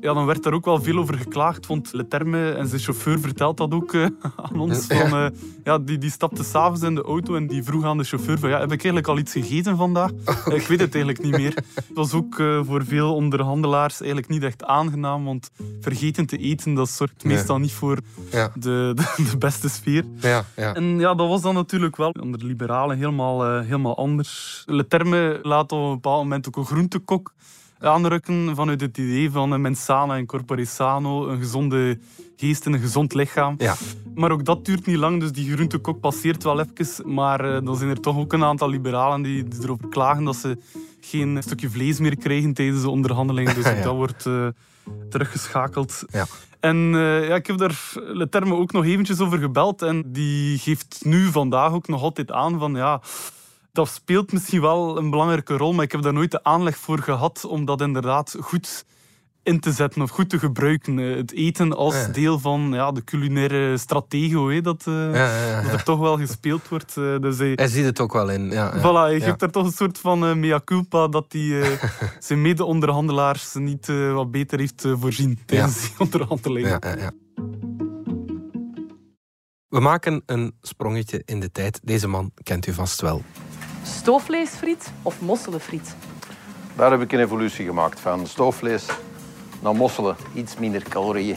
ja, 0.00 0.14
dan 0.14 0.26
werd 0.26 0.42
daar 0.42 0.52
ook 0.52 0.64
wel 0.64 0.82
veel 0.82 0.98
over 0.98 1.14
geklaagd. 1.14 1.66
Want 1.66 1.92
Le 1.92 2.08
Terme 2.08 2.50
en 2.50 2.68
zijn 2.68 2.80
chauffeur 2.80 3.18
vertelt 3.20 3.56
dat 3.56 3.72
ook 3.72 3.94
eh, 3.94 4.06
aan 4.50 4.60
ons. 4.60 4.86
Van, 4.86 5.18
eh, 5.18 5.26
ja, 5.64 5.78
die, 5.78 5.98
die 5.98 6.10
stapte 6.10 6.44
s'avonds 6.44 6.82
in 6.82 6.94
de 6.94 7.02
auto 7.02 7.34
en 7.34 7.46
die 7.46 7.62
vroeg 7.62 7.84
aan 7.84 7.98
de 7.98 8.04
chauffeur 8.04 8.38
van, 8.38 8.48
ja, 8.48 8.54
heb 8.58 8.64
ik 8.72 8.84
eigenlijk 8.84 9.06
al 9.08 9.18
iets 9.18 9.32
gegeten 9.32 9.76
vandaag? 9.76 10.10
Ik 10.58 10.66
weet 10.66 10.80
het 10.80 10.94
eigenlijk 10.94 11.22
niet 11.22 11.36
meer. 11.36 11.54
Het 11.74 11.84
was 11.94 12.12
ook 12.12 12.34
voor 12.62 12.84
veel 12.84 13.14
onderhandelaars 13.14 13.98
eigenlijk 14.00 14.30
niet 14.30 14.42
echt 14.42 14.64
aangenaam, 14.64 15.24
want 15.24 15.50
vergeten 15.80 16.26
te 16.26 16.36
eten, 16.38 16.74
dat 16.74 16.88
zorgt 16.90 17.24
Nee. 17.24 17.34
meestal 17.34 17.58
niet 17.58 17.72
voor 17.72 17.98
Ja. 18.30 18.50
de, 18.54 18.92
de, 18.94 19.24
de 19.30 19.38
beste 19.38 19.68
sfeer. 19.68 20.04
Ja, 20.20 20.44
ja. 20.56 20.74
En 20.74 20.98
ja, 20.98 21.14
dat 21.14 21.28
was 21.28 21.42
dan 21.42 21.54
natuurlijk 21.54 21.96
wel 21.96 22.10
onder 22.20 22.38
de 22.40 22.46
liberalen 22.46 22.96
helemaal, 22.96 23.60
helemaal 23.60 23.96
anders. 23.96 24.62
Le 24.66 24.86
Terme 24.86 25.38
laat 25.42 25.72
op 25.72 25.95
een 25.96 26.02
bepaald 26.02 26.22
moment 26.22 26.48
ook 26.48 26.56
een 26.56 26.66
groentekok 26.66 27.34
aanrukken 27.78 28.56
vanuit 28.56 28.80
het 28.80 28.98
idee 28.98 29.30
van 29.30 29.50
een 29.50 29.60
mens 29.60 29.84
sana 29.84 30.16
en 30.16 30.26
corpore 30.26 30.64
sano, 30.64 31.28
een 31.28 31.38
gezonde 31.38 31.98
geest 32.36 32.66
en 32.66 32.72
een 32.72 32.80
gezond 32.80 33.14
lichaam. 33.14 33.54
Ja. 33.58 33.74
Maar 34.14 34.30
ook 34.30 34.44
dat 34.44 34.64
duurt 34.64 34.86
niet 34.86 34.96
lang, 34.96 35.20
dus 35.20 35.32
die 35.32 35.52
groentekok 35.52 36.00
passeert 36.00 36.42
wel 36.42 36.60
even. 36.60 37.14
Maar 37.14 37.54
eh, 37.54 37.64
dan 37.64 37.76
zijn 37.76 37.90
er 37.90 38.00
toch 38.00 38.16
ook 38.16 38.32
een 38.32 38.44
aantal 38.44 38.68
liberalen 38.68 39.22
die, 39.22 39.48
die 39.48 39.62
erover 39.62 39.88
klagen 39.88 40.24
dat 40.24 40.36
ze 40.36 40.58
geen 41.00 41.42
stukje 41.42 41.70
vlees 41.70 41.98
meer 41.98 42.16
krijgen 42.16 42.54
tijdens 42.54 42.82
de 42.82 42.90
onderhandelingen. 42.90 43.54
Dus 43.54 43.64
Ja. 43.74 43.82
dat 43.82 43.94
wordt, 43.94 44.26
eh, 44.26 44.46
teruggeschakeld. 45.10 46.04
Ja. 46.08 46.26
En 46.60 46.76
uh, 46.76 47.28
ja, 47.28 47.34
ik 47.34 47.46
heb 47.46 47.58
daar 47.58 47.92
Le 47.94 48.28
Terme 48.28 48.54
ook 48.54 48.72
nog 48.72 48.84
eventjes 48.84 49.20
over 49.20 49.38
gebeld. 49.38 49.82
En 49.82 50.04
die 50.06 50.58
geeft 50.58 50.98
nu 51.04 51.30
vandaag 51.30 51.72
ook 51.72 51.88
nog 51.88 52.02
altijd 52.02 52.32
aan 52.32 52.58
van 52.58 52.74
ja, 52.74 53.00
dat 53.76 53.88
speelt 53.88 54.32
misschien 54.32 54.60
wel 54.60 54.98
een 54.98 55.10
belangrijke 55.10 55.56
rol, 55.56 55.72
maar 55.72 55.84
ik 55.84 55.92
heb 55.92 56.02
daar 56.02 56.12
nooit 56.12 56.30
de 56.30 56.44
aanleg 56.44 56.76
voor 56.76 56.98
gehad 56.98 57.44
om 57.44 57.64
dat 57.64 57.80
inderdaad 57.80 58.36
goed 58.40 58.84
in 59.42 59.60
te 59.60 59.72
zetten 59.72 60.02
of 60.02 60.10
goed 60.10 60.30
te 60.30 60.38
gebruiken. 60.38 60.98
Eh, 60.98 61.16
het 61.16 61.32
eten 61.32 61.76
als 61.76 62.12
deel 62.12 62.38
van 62.38 62.70
ja, 62.72 62.92
de 62.92 63.04
culinaire 63.04 63.76
strategie, 63.76 64.60
dat, 64.60 64.84
uh, 64.88 65.62
dat 65.62 65.72
er 65.72 65.82
toch 65.82 65.98
wel 65.98 66.18
gespeeld 66.18 66.68
wordt. 66.68 66.96
Uh, 66.98 67.18
dus 67.18 67.38
hij, 67.38 67.52
hij 67.54 67.66
ziet 67.66 67.84
het 67.84 68.00
ook 68.00 68.12
wel 68.12 68.30
in. 68.30 68.50
Ja, 68.50 68.78
voilà, 68.78 69.10
hij 69.10 69.20
geeft 69.20 69.42
er 69.42 69.50
toch 69.50 69.66
een 69.66 69.72
soort 69.72 69.98
van 69.98 70.40
mea 70.40 70.60
culpa 70.64 71.08
dat 71.08 71.26
hij 71.28 71.78
zijn 72.18 72.42
mede-onderhandelaars 72.42 73.54
niet 73.54 73.86
wat 74.12 74.30
beter 74.30 74.58
heeft 74.58 74.84
voorzien 75.00 75.38
tijdens 75.46 75.80
die 75.80 75.90
onderhandelingen. 75.98 76.80
We 79.68 79.80
maken 79.80 80.22
een 80.26 80.54
sprongetje 80.60 81.22
in 81.24 81.40
de 81.40 81.52
tijd. 81.52 81.80
Deze 81.82 82.08
man 82.08 82.32
kent 82.42 82.66
u 82.66 82.72
vast 82.72 83.00
wel. 83.00 83.22
Stoofvleesfriet 83.86 84.92
of 85.02 85.20
mosselenfriet? 85.20 85.96
Daar 86.76 86.90
heb 86.90 87.00
ik 87.00 87.12
een 87.12 87.20
evolutie 87.20 87.66
gemaakt 87.66 88.00
van 88.00 88.26
stoofvlees 88.26 88.86
naar 89.62 89.74
mosselen. 89.74 90.16
Iets 90.34 90.56
minder 90.56 90.82
calorieën. 90.82 91.36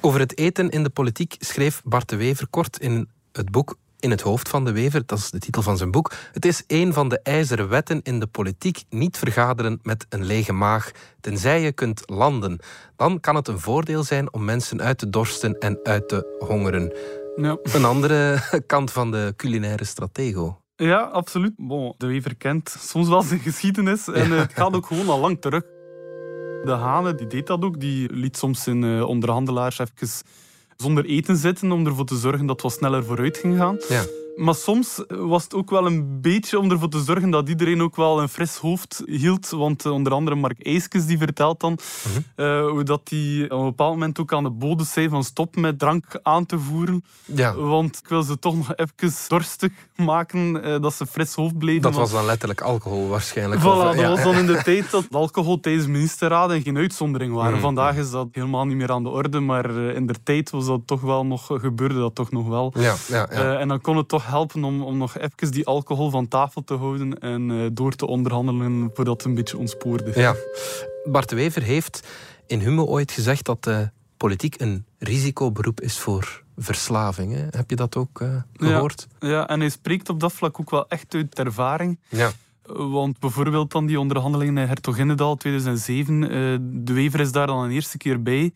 Over 0.00 0.20
het 0.20 0.38
eten 0.38 0.68
in 0.68 0.82
de 0.82 0.90
politiek 0.90 1.36
schreef 1.38 1.82
Bart 1.84 2.08
de 2.08 2.16
Wever 2.16 2.46
kort 2.48 2.80
in 2.80 3.08
het 3.32 3.50
boek 3.50 3.76
In 4.00 4.10
het 4.10 4.20
hoofd 4.20 4.48
van 4.48 4.64
de 4.64 4.72
Wever, 4.72 5.02
dat 5.06 5.18
is 5.18 5.30
de 5.30 5.38
titel 5.38 5.62
van 5.62 5.76
zijn 5.76 5.90
boek. 5.90 6.12
Het 6.32 6.44
is 6.44 6.64
een 6.66 6.92
van 6.92 7.08
de 7.08 7.20
ijzeren 7.22 7.68
wetten 7.68 8.00
in 8.02 8.20
de 8.20 8.26
politiek. 8.26 8.84
Niet 8.90 9.18
vergaderen 9.18 9.78
met 9.82 10.06
een 10.08 10.24
lege 10.24 10.52
maag, 10.52 10.90
tenzij 11.20 11.60
je 11.60 11.72
kunt 11.72 12.02
landen. 12.06 12.58
Dan 12.96 13.20
kan 13.20 13.34
het 13.34 13.48
een 13.48 13.60
voordeel 13.60 14.02
zijn 14.02 14.32
om 14.32 14.44
mensen 14.44 14.82
uit 14.82 14.98
te 14.98 15.10
dorsten 15.10 15.58
en 15.58 15.78
uit 15.82 16.08
te 16.08 16.36
hongeren. 16.38 16.92
Ja. 17.36 17.56
Een 17.62 17.84
andere 17.84 18.38
kant 18.66 18.92
van 18.92 19.10
de 19.10 19.34
culinaire 19.36 19.84
stratego. 19.84 20.60
Ja, 20.76 20.98
absoluut. 21.00 21.52
Bon, 21.56 21.94
de 21.98 22.06
Wever 22.06 22.36
kent 22.36 22.76
soms 22.78 23.08
wel 23.08 23.22
zijn 23.22 23.40
geschiedenis 23.40 24.08
en 24.12 24.30
het 24.30 24.52
gaat 24.52 24.74
ook 24.74 24.86
gewoon 24.86 25.08
al 25.08 25.20
lang 25.20 25.40
terug. 25.40 25.62
De 26.64 26.72
Hane 26.72 27.14
die 27.14 27.26
deed 27.26 27.46
dat 27.46 27.62
ook. 27.62 27.80
Die 27.80 28.12
liet 28.12 28.36
soms 28.36 28.62
zijn 28.62 28.82
uh, 28.82 29.08
onderhandelaars 29.08 29.78
even 29.78 30.08
zonder 30.76 31.04
eten 31.04 31.36
zitten 31.36 31.72
om 31.72 31.86
ervoor 31.86 32.04
te 32.04 32.16
zorgen 32.16 32.46
dat 32.46 32.60
wat 32.60 32.72
sneller 32.72 33.04
vooruit 33.04 33.36
ging 33.36 33.56
gaan. 33.56 33.78
Ja. 33.88 34.04
Maar 34.36 34.54
soms 34.54 35.04
was 35.08 35.42
het 35.42 35.54
ook 35.54 35.70
wel 35.70 35.86
een 35.86 36.20
beetje 36.20 36.58
om 36.58 36.70
ervoor 36.70 36.88
te 36.88 37.02
zorgen 37.02 37.30
dat 37.30 37.48
iedereen 37.48 37.82
ook 37.82 37.96
wel 37.96 38.20
een 38.20 38.28
fris 38.28 38.56
hoofd 38.56 39.02
hield. 39.04 39.50
Want 39.50 39.84
eh, 39.84 39.92
onder 39.92 40.12
andere 40.12 40.36
Mark 40.36 40.62
Eiskes 40.62 41.06
die 41.06 41.18
vertelt 41.18 41.60
dan 41.60 41.78
mm 42.06 42.24
hoe 42.46 42.82
dat 42.82 43.00
hij 43.04 43.44
op 43.48 43.58
een 43.58 43.64
bepaald 43.64 43.92
moment 43.92 44.20
ook 44.20 44.32
aan 44.32 44.42
de 44.42 44.50
bodem 44.50 44.86
zei 44.86 45.08
van 45.08 45.24
stop 45.24 45.56
met 45.56 45.78
drank 45.78 46.04
aan 46.22 46.46
te 46.46 46.58
voeren. 46.58 47.04
Ja. 47.24 47.54
Want 47.54 47.98
ik 47.98 48.08
wil 48.08 48.22
ze 48.22 48.38
toch 48.38 48.56
nog 48.56 48.74
even 48.74 49.12
dorstig 49.28 49.72
maken, 49.96 50.66
uh, 50.66 50.80
dat 50.80 50.94
ze 50.94 51.06
fris 51.06 51.34
hoofd 51.34 51.58
bleven. 51.58 51.82
Dat 51.82 51.94
was 51.94 52.10
dan 52.10 52.24
letterlijk 52.24 52.60
alcohol 52.60 53.08
waarschijnlijk. 53.08 53.60
Voilà, 53.60 53.96
dat 53.96 54.08
was 54.08 54.22
dan 54.22 54.34
in 54.34 54.46
de 54.46 54.62
tijd 54.64 54.90
dat 54.90 55.04
alcohol 55.10 55.60
tijdens 55.60 55.86
ministerraden 55.86 56.62
geen 56.62 56.76
uitzondering 56.76 57.34
waren. 57.34 57.52
Mhm. 57.52 57.60
Vandaag 57.60 57.96
is 57.96 58.10
dat 58.10 58.28
helemaal 58.32 58.64
niet 58.64 58.76
meer 58.76 58.92
aan 58.92 59.02
de 59.02 59.08
orde, 59.08 59.40
maar 59.40 59.70
in 59.70 60.06
de 60.06 60.22
tijd 60.22 60.50
was 60.50 60.66
dat 60.66 60.80
toch 60.86 61.00
wel 61.00 61.26
nog, 61.26 61.46
gebeurde 61.46 61.98
dat 61.98 62.14
toch 62.14 62.30
nog 62.30 62.48
wel. 62.48 62.72
Ja, 62.74 62.94
ja, 63.08 63.28
ja. 63.30 63.58
en 63.58 63.68
dan 63.68 63.80
kon 63.80 63.96
het 63.96 64.08
toch 64.08 64.25
helpen 64.26 64.64
om, 64.64 64.82
om 64.82 64.96
nog 64.96 65.18
even 65.18 65.52
die 65.52 65.66
alcohol 65.66 66.10
van 66.10 66.28
tafel 66.28 66.64
te 66.64 66.74
houden 66.74 67.18
en 67.18 67.50
uh, 67.50 67.66
door 67.72 67.92
te 67.92 68.06
onderhandelen 68.06 68.90
voordat 68.94 69.16
het 69.16 69.24
een 69.24 69.34
beetje 69.34 69.58
ontspoorde. 69.58 70.12
Ja. 70.14 70.34
Bart 71.04 71.28
de 71.28 71.36
Wever 71.36 71.62
heeft 71.62 72.06
in 72.46 72.60
Humo 72.60 72.84
ooit 72.84 73.12
gezegd 73.12 73.44
dat 73.44 73.64
de 73.64 73.90
politiek 74.16 74.60
een 74.60 74.84
risicoberoep 74.98 75.80
is 75.80 75.98
voor 75.98 76.42
verslaving. 76.56 77.32
Hè? 77.32 77.46
Heb 77.50 77.70
je 77.70 77.76
dat 77.76 77.96
ook 77.96 78.20
uh, 78.20 78.36
gehoord? 78.52 79.06
Ja, 79.18 79.28
ja, 79.28 79.48
en 79.48 79.60
hij 79.60 79.68
spreekt 79.68 80.08
op 80.08 80.20
dat 80.20 80.32
vlak 80.32 80.60
ook 80.60 80.70
wel 80.70 80.88
echt 80.88 81.14
uit 81.14 81.38
ervaring. 81.38 81.98
Ja. 82.08 82.30
Want 82.72 83.18
bijvoorbeeld 83.18 83.70
dan 83.70 83.86
die 83.86 84.00
onderhandelingen 84.00 84.58
in 84.58 84.68
Hertoginnedal 84.68 85.36
2007, 85.36 86.22
uh, 86.22 86.28
de 86.60 86.92
Wever 86.92 87.20
is 87.20 87.32
daar 87.32 87.46
dan 87.46 87.58
een 87.58 87.70
eerste 87.70 87.98
keer 87.98 88.22
bij. 88.22 88.52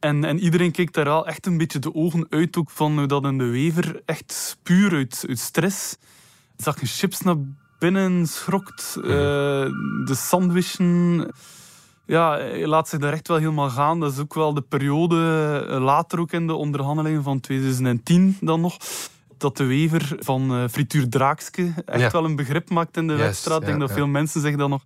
En, 0.00 0.24
en 0.24 0.38
iedereen 0.38 0.72
keek 0.72 0.92
daar 0.92 1.08
al 1.08 1.26
echt 1.26 1.46
een 1.46 1.58
beetje 1.58 1.78
de 1.78 1.94
ogen 1.94 2.26
uit 2.30 2.56
ook 2.56 2.70
van 2.70 2.98
hoe 2.98 3.06
dat 3.06 3.24
in 3.24 3.38
de 3.38 3.44
wever 3.44 4.02
echt 4.04 4.58
puur 4.62 4.92
uit, 4.92 5.24
uit 5.28 5.38
stress 5.38 5.96
zag 6.56 6.80
je 6.80 6.86
chips 6.86 7.20
naar 7.20 7.36
binnen 7.78 8.26
schrokt. 8.26 8.94
Uh, 8.96 9.04
de 10.04 10.14
sandwichen 10.14 11.30
ja, 12.06 12.38
laat 12.66 12.88
zich 12.88 12.98
daar 12.98 13.12
echt 13.12 13.28
wel 13.28 13.36
helemaal 13.36 13.70
gaan. 13.70 14.00
Dat 14.00 14.12
is 14.12 14.18
ook 14.18 14.34
wel 14.34 14.54
de 14.54 14.60
periode 14.60 15.16
eh, 15.68 15.80
later 15.80 16.20
ook 16.20 16.32
in 16.32 16.46
de 16.46 16.54
onderhandelingen 16.54 17.22
van 17.22 17.40
2010 17.40 18.36
dan 18.40 18.60
nog. 18.60 18.76
Dat 19.36 19.56
de 19.56 19.64
wever 19.64 20.16
van 20.18 20.54
uh, 20.54 20.68
Frituur 20.70 21.08
Draakske 21.08 21.72
echt 21.86 22.12
wel 22.12 22.24
een 22.24 22.36
begrip 22.36 22.70
maakt 22.70 22.96
in 22.96 23.06
de 23.06 23.12
yes, 23.12 23.22
wedstrijd. 23.22 23.60
Ik 23.60 23.66
denk 23.66 23.80
dat 23.80 23.92
veel 23.92 24.06
mensen 24.06 24.40
zich 24.40 24.56
dat 24.56 24.68
nog 24.68 24.84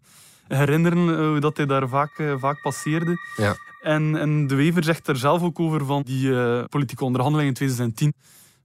herinneren, 0.48 1.29
hoe 1.29 1.40
dat 1.40 1.57
hij 1.57 1.66
daar 1.66 1.88
vaak, 1.88 2.22
vaak 2.38 2.62
passeerde. 2.62 3.16
Ja. 3.37 3.57
En, 3.83 4.16
en 4.16 4.47
De 4.47 4.55
Wever 4.55 4.85
zegt 4.85 5.09
er 5.09 5.16
zelf 5.16 5.42
ook 5.42 5.61
over 5.61 5.85
van 5.85 6.03
die 6.03 6.29
uh, 6.29 6.64
politieke 6.68 7.05
onderhandelingen 7.05 7.51
in 7.51 7.57
2010. 7.57 8.14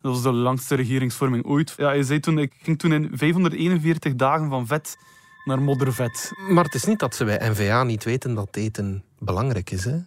Dat 0.01 0.11
was 0.11 0.23
de 0.23 0.31
langste 0.31 0.75
regeringsvorming 0.75 1.45
ooit. 1.45 1.73
Ja, 1.77 1.87
hij 1.87 2.03
zei 2.03 2.19
toen, 2.19 2.37
ik 2.37 2.53
ging 2.61 2.79
toen 2.79 2.91
in 2.91 3.09
541 3.13 4.15
dagen 4.15 4.49
van 4.49 4.67
vet 4.67 4.97
naar 5.45 5.61
moddervet. 5.61 6.31
Maar 6.49 6.63
het 6.63 6.73
is 6.73 6.85
niet 6.85 6.99
dat 6.99 7.15
ze 7.15 7.25
bij 7.25 7.49
NVA 7.49 7.83
niet 7.83 8.03
weten 8.03 8.33
dat 8.33 8.55
eten 8.55 9.03
belangrijk 9.19 9.71
is, 9.71 9.83
hè? 9.85 9.97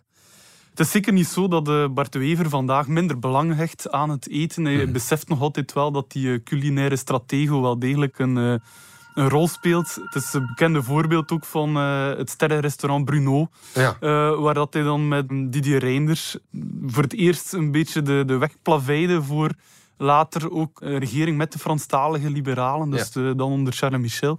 Het 0.70 0.81
is 0.81 0.90
zeker 0.90 1.12
niet 1.12 1.27
zo 1.27 1.49
dat 1.49 1.68
uh, 1.68 1.88
Bart 1.88 2.12
de 2.12 2.18
Wever 2.18 2.49
vandaag 2.49 2.87
minder 2.87 3.18
belang 3.18 3.57
hecht 3.57 3.90
aan 3.90 4.11
het 4.11 4.29
eten. 4.29 4.64
Hij 4.64 4.83
hmm. 4.83 4.92
beseft 4.92 5.29
nog 5.29 5.40
altijd 5.40 5.73
wel 5.73 5.92
dat 5.92 6.11
die 6.11 6.27
uh, 6.27 6.38
culinaire 6.44 6.96
stratego 6.96 7.61
wel 7.61 7.79
degelijk 7.79 8.18
een 8.18 8.61
een 9.14 9.29
rol 9.29 9.49
speelt. 9.49 9.99
Het 10.11 10.14
is 10.14 10.33
een 10.33 10.46
bekende 10.46 10.83
voorbeeld 10.83 11.33
ook 11.33 11.44
van 11.44 11.77
uh, 11.77 12.09
het 12.16 12.31
sterrenrestaurant 12.31 13.05
Bruno. 13.05 13.49
Ja. 13.75 13.96
Uh, 14.01 14.40
waar 14.40 14.55
dat 14.55 14.73
hij 14.73 14.83
dan 14.83 15.09
met 15.09 15.29
Didier 15.29 15.79
Reinders 15.79 16.37
voor 16.87 17.03
het 17.03 17.14
eerst 17.14 17.53
een 17.53 17.70
beetje 17.70 18.03
de, 18.03 18.23
de 18.27 18.38
weg 18.38 18.51
plaveide 18.62 19.23
voor 19.23 19.51
later 19.96 20.51
ook 20.51 20.81
een 20.81 20.99
regering 20.99 21.37
met 21.37 21.53
de 21.53 21.59
Franstalige 21.59 22.31
liberalen. 22.31 22.90
Dus 22.90 23.11
ja. 23.12 23.20
de, 23.20 23.35
dan 23.37 23.51
onder 23.51 23.73
Charles 23.73 24.01
Michel. 24.01 24.38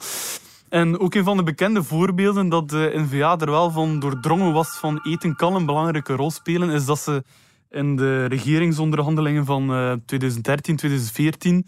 En 0.69 0.99
ook 0.99 1.13
een 1.13 1.23
van 1.23 1.37
de 1.37 1.43
bekende 1.43 1.83
voorbeelden 1.83 2.49
dat 2.49 2.69
de 2.69 2.91
N-VA 2.95 3.39
er 3.39 3.51
wel 3.51 3.71
van 3.71 3.99
doordrongen 3.99 4.53
was 4.53 4.69
van 4.69 4.99
eten 5.03 5.35
kan 5.35 5.55
een 5.55 5.65
belangrijke 5.65 6.15
rol 6.15 6.31
spelen, 6.31 6.69
is 6.69 6.85
dat 6.85 6.99
ze 6.99 7.23
in 7.69 7.95
de 7.95 8.25
regeringsonderhandelingen 8.25 9.45
van 9.45 9.71
uh, 9.71 9.93
2013, 10.05 10.75
2014 10.75 11.67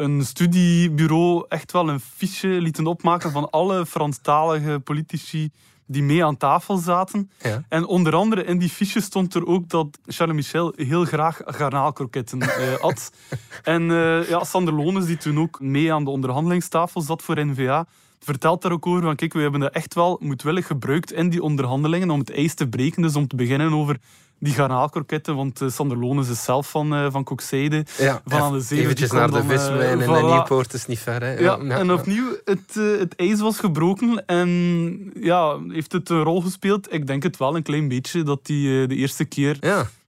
een 0.00 0.24
studiebureau 0.24 1.44
echt 1.48 1.72
wel 1.72 1.88
een 1.88 2.00
fiche 2.00 2.48
lieten 2.48 2.86
opmaken 2.86 3.30
van 3.30 3.50
alle 3.50 3.86
Franstalige 3.86 4.80
politici 4.84 5.50
die 5.86 6.02
mee 6.02 6.24
aan 6.24 6.36
tafel 6.36 6.76
zaten. 6.76 7.30
Ja. 7.42 7.64
En 7.68 7.86
onder 7.86 8.14
andere 8.14 8.44
in 8.44 8.58
die 8.58 8.68
fiche 8.68 9.00
stond 9.00 9.34
er 9.34 9.46
ook 9.46 9.68
dat 9.68 9.98
Charles 10.06 10.36
Michel 10.36 10.72
heel 10.76 11.04
graag 11.04 11.40
garnaalkroketten 11.44 12.42
uh, 12.42 12.76
at. 12.80 13.12
en 13.62 13.82
uh, 13.82 14.28
ja, 14.28 14.44
Sander 14.44 14.74
Lones, 14.74 15.06
die 15.06 15.16
toen 15.16 15.38
ook 15.38 15.60
mee 15.60 15.92
aan 15.92 16.04
de 16.04 16.10
onderhandelingstafel 16.10 17.00
zat 17.00 17.22
voor 17.22 17.46
NVA, 17.46 17.86
vertelt 18.18 18.62
daar 18.62 18.72
ook 18.72 18.86
over 18.86 19.02
van 19.02 19.16
kijk, 19.16 19.32
we 19.32 19.40
hebben 19.40 19.60
dat 19.60 19.72
echt 19.72 19.94
wel 19.94 20.18
moedwillig 20.20 20.66
gebruikt 20.66 21.12
in 21.12 21.28
die 21.28 21.42
onderhandelingen 21.42 22.10
om 22.10 22.18
het 22.18 22.32
ijs 22.32 22.54
te 22.54 22.68
breken. 22.68 23.02
Dus 23.02 23.16
om 23.16 23.28
te 23.28 23.36
beginnen 23.36 23.72
over 23.72 23.98
die 24.40 24.52
garnaalkroketten, 24.52 25.36
want 25.36 25.60
uh, 25.60 25.70
Sander 25.70 25.98
Lones 25.98 26.28
is 26.28 26.44
zelf 26.44 26.70
van, 26.70 26.94
uh, 26.94 27.06
van 27.10 27.24
Kokzijde, 27.24 27.84
ja, 27.98 28.22
van 28.24 28.40
aan 28.40 28.52
de 28.52 28.60
zee. 28.60 28.80
Eventjes 28.80 29.10
naar 29.10 29.30
de 29.30 29.42
viswijn 29.42 29.98
uh, 29.98 30.06
en 30.06 30.22
voilà. 30.22 30.24
Nieuwpoort 30.24 30.74
is 30.74 30.86
niet 30.86 30.98
ver. 30.98 31.22
Hè? 31.22 31.32
Ja, 31.32 31.58
ja, 31.62 31.78
en 31.78 31.92
opnieuw, 31.92 32.36
het, 32.44 32.74
het 32.98 33.14
ijs 33.16 33.40
was 33.40 33.58
gebroken 33.58 34.26
en 34.26 35.12
ja, 35.14 35.58
heeft 35.68 35.92
het 35.92 36.08
een 36.08 36.22
rol 36.22 36.40
gespeeld? 36.40 36.92
Ik 36.92 37.06
denk 37.06 37.22
het 37.22 37.36
wel 37.36 37.56
een 37.56 37.62
klein 37.62 37.88
beetje, 37.88 38.22
dat 38.22 38.46
die 38.46 38.86
de 38.86 38.94
eerste 38.94 39.24
keer... 39.24 39.58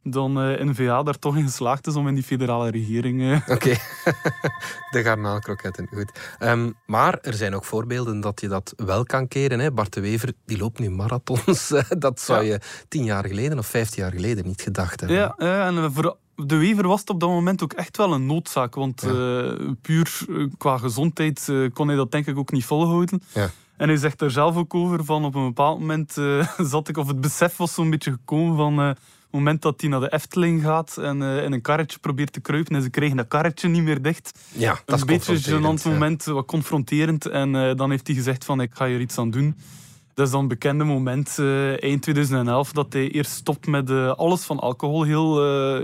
Dan 0.04 0.40
eh, 0.40 0.64
N-VA 0.64 1.02
daar 1.02 1.18
toch 1.18 1.36
in 1.36 1.44
geslaagd 1.44 1.86
is 1.86 1.94
om 1.94 2.08
in 2.08 2.14
die 2.14 2.22
federale 2.22 2.70
regering... 2.70 3.20
Uh... 3.20 3.40
Oké, 3.54 3.74
de 4.90 5.02
garnaalkroketten, 5.02 5.88
goed. 5.94 6.36
Um, 6.40 6.74
maar 6.86 7.18
er 7.20 7.34
zijn 7.34 7.54
ook 7.54 7.64
voorbeelden 7.64 8.20
dat 8.20 8.40
je 8.40 8.48
dat 8.48 8.72
wel 8.76 9.04
kan 9.04 9.28
keren. 9.28 9.58
Hè? 9.58 9.72
Bart 9.72 9.92
de 9.92 10.00
Wever 10.00 10.32
die 10.44 10.58
loopt 10.58 10.78
nu 10.78 10.90
marathons. 10.90 11.72
dat 11.98 12.20
zou 12.20 12.44
je 12.44 12.60
tien 12.88 13.04
jaar 13.04 13.26
geleden 13.26 13.58
of 13.58 13.66
vijftien 13.66 14.02
jaar 14.02 14.12
geleden 14.12 14.46
niet 14.46 14.62
gedacht 14.62 15.00
hebben. 15.00 15.18
Ja, 15.18 15.36
en 15.66 15.92
voor 15.92 16.16
de 16.34 16.56
Wever 16.56 16.86
was 16.86 17.00
het 17.00 17.10
op 17.10 17.20
dat 17.20 17.28
moment 17.28 17.62
ook 17.62 17.72
echt 17.72 17.96
wel 17.96 18.12
een 18.12 18.26
noodzaak. 18.26 18.74
Want 18.74 19.04
uh, 19.04 19.52
puur 19.82 20.26
qua 20.58 20.78
gezondheid 20.78 21.52
kon 21.72 21.88
hij 21.88 21.96
dat 21.96 22.10
denk 22.10 22.26
ik 22.26 22.38
ook 22.38 22.52
niet 22.52 22.64
volhouden. 22.64 23.22
Ja. 23.34 23.50
En 23.76 23.88
hij 23.88 23.96
zegt 23.96 24.20
er 24.20 24.30
zelf 24.30 24.56
ook 24.56 24.74
over 24.74 25.04
van 25.04 25.24
op 25.24 25.34
een 25.34 25.46
bepaald 25.46 25.78
moment 25.78 26.12
zat 26.72 26.88
ik, 26.88 26.96
of 26.96 27.06
het 27.06 27.20
besef 27.20 27.56
was 27.56 27.74
zo'n 27.74 27.90
beetje 27.90 28.10
gekomen 28.10 28.56
van 28.56 28.96
moment 29.32 29.62
dat 29.62 29.80
hij 29.80 29.90
naar 29.90 30.00
de 30.00 30.12
Efteling 30.12 30.62
gaat 30.62 30.96
en 30.96 31.20
uh, 31.20 31.44
in 31.44 31.52
een 31.52 31.60
karretje 31.60 31.98
probeert 31.98 32.32
te 32.32 32.40
kruipen 32.40 32.76
en 32.76 32.82
ze 32.82 32.90
krijgen 32.90 33.16
dat 33.16 33.28
karretje 33.28 33.68
niet 33.68 33.82
meer 33.82 34.02
dicht. 34.02 34.38
Ja, 34.52 34.78
dat 34.84 35.00
een 35.00 35.06
beetje 35.06 35.32
een 35.32 35.60
gênant 35.80 35.82
moment, 35.84 36.24
wat 36.24 36.46
confronterend. 36.46 37.26
En 37.26 37.54
uh, 37.54 37.74
dan 37.74 37.90
heeft 37.90 38.06
hij 38.06 38.16
gezegd 38.16 38.44
van 38.44 38.60
ik 38.60 38.70
ga 38.74 38.86
hier 38.86 39.00
iets 39.00 39.18
aan 39.18 39.30
doen. 39.30 39.56
Dat 40.14 40.26
is 40.26 40.32
dan 40.32 40.40
een 40.42 40.48
bekende 40.48 40.84
moment 40.84 41.36
uh, 41.40 41.82
eind 41.82 42.02
2011 42.02 42.72
dat 42.72 42.92
hij 42.92 43.10
eerst 43.10 43.30
stopt 43.32 43.66
met 43.66 43.90
alles 43.90 44.42
van 44.42 44.58
alcohol, 44.60 45.02
heel, 45.02 45.42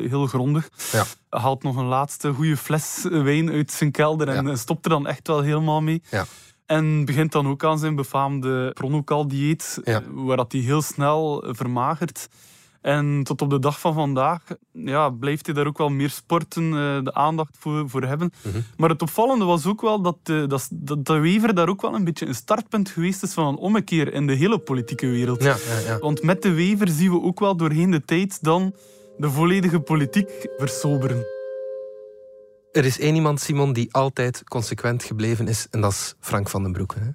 heel 0.08 0.26
grondig. 0.26 0.68
Ja. 0.92 1.04
Haalt 1.30 1.62
nog 1.62 1.76
een 1.76 1.84
laatste 1.86 2.32
goede 2.32 2.56
fles 2.56 3.06
wijn 3.10 3.50
uit 3.50 3.72
zijn 3.72 3.90
kelder 3.90 4.28
en 4.28 4.46
Ja. 4.46 4.56
stopt 4.56 4.84
er 4.84 4.90
dan 4.90 5.06
echt 5.06 5.26
wel 5.26 5.40
helemaal 5.42 5.80
mee. 5.82 6.02
Ja. 6.10 6.26
En 6.66 7.04
begint 7.04 7.32
dan 7.32 7.46
ook 7.48 7.64
aan 7.64 7.78
zijn 7.78 7.94
befaamde 7.94 8.70
Ja. 9.84 10.00
eh, 10.00 10.06
waar 10.12 10.36
dat 10.36 10.52
hij 10.52 10.60
heel 10.60 10.82
snel 10.82 11.44
vermagert. 11.48 12.28
En 12.88 13.22
tot 13.22 13.42
op 13.42 13.50
de 13.50 13.58
dag 13.58 13.80
van 13.80 13.94
vandaag 13.94 14.42
ja, 14.72 15.10
blijft 15.10 15.46
hij 15.46 15.54
daar 15.54 15.66
ook 15.66 15.78
wel 15.78 15.88
meer 15.88 16.10
sporten, 16.10 16.64
eh, 16.64 17.04
de 17.04 17.14
aandacht 17.14 17.56
voor, 17.58 17.88
voor 17.88 18.02
hebben. 18.02 18.32
Mhm. 18.42 18.60
Maar 18.76 18.88
het 18.88 19.02
opvallende 19.02 19.44
was 19.44 19.66
ook 19.66 19.80
wel 19.80 20.02
dat 20.02 20.16
de, 20.22 20.44
dat, 20.46 20.68
dat 20.72 21.06
de 21.06 21.18
Wever 21.18 21.54
daar 21.54 21.68
ook 21.68 21.82
wel 21.82 21.94
een 21.94 22.04
beetje 22.04 22.26
een 22.26 22.34
startpunt 22.34 22.88
geweest 22.88 23.22
is 23.22 23.32
van 23.32 23.46
een 23.46 23.56
ommekeer 23.56 24.12
in 24.12 24.26
de 24.26 24.34
hele 24.34 24.58
politieke 24.58 25.06
wereld. 25.06 25.42
Ja, 25.42 25.56
ja, 25.68 25.78
ja. 25.86 25.98
Want 25.98 26.22
met 26.22 26.42
de 26.42 26.52
Wever 26.52 26.88
zien 26.88 27.10
we 27.10 27.22
ook 27.22 27.40
wel 27.40 27.56
doorheen 27.56 27.90
de 27.90 28.04
tijd 28.04 28.42
dan 28.42 28.74
de 29.16 29.30
volledige 29.30 29.80
politiek 29.80 30.48
versoberen. 30.56 31.26
Er 32.72 32.84
is 32.84 32.98
één 32.98 33.14
iemand, 33.14 33.40
Simon, 33.40 33.72
die 33.72 33.94
altijd 33.94 34.44
consequent 34.44 35.02
gebleven 35.02 35.48
is. 35.48 35.66
En 35.70 35.80
dat 35.80 35.92
is 35.92 36.14
Frank 36.20 36.48
van 36.48 36.62
den 36.62 36.72
Broeke. 36.72 37.14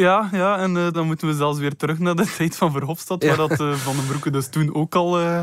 Ja, 0.00 0.28
ja 0.32 0.58
en 0.58 0.76
eh, 0.76 0.92
dan 0.92 1.06
moeten 1.06 1.28
we 1.28 1.34
zelfs 1.34 1.58
weer 1.58 1.76
terug 1.76 1.98
naar 1.98 2.14
de 2.16 2.32
tijd 2.36 2.56
van 2.56 2.72
Verhofstadt, 2.72 3.22
Ja. 3.22 3.28
waar 3.36 3.48
dat, 3.48 3.60
eh, 3.60 3.72
Van 3.72 3.96
den 3.96 4.06
Broeke 4.06 4.30
dus 4.30 4.48
toen 4.48 4.74
ook 4.74 4.94
al 4.94 5.20
eh, 5.20 5.40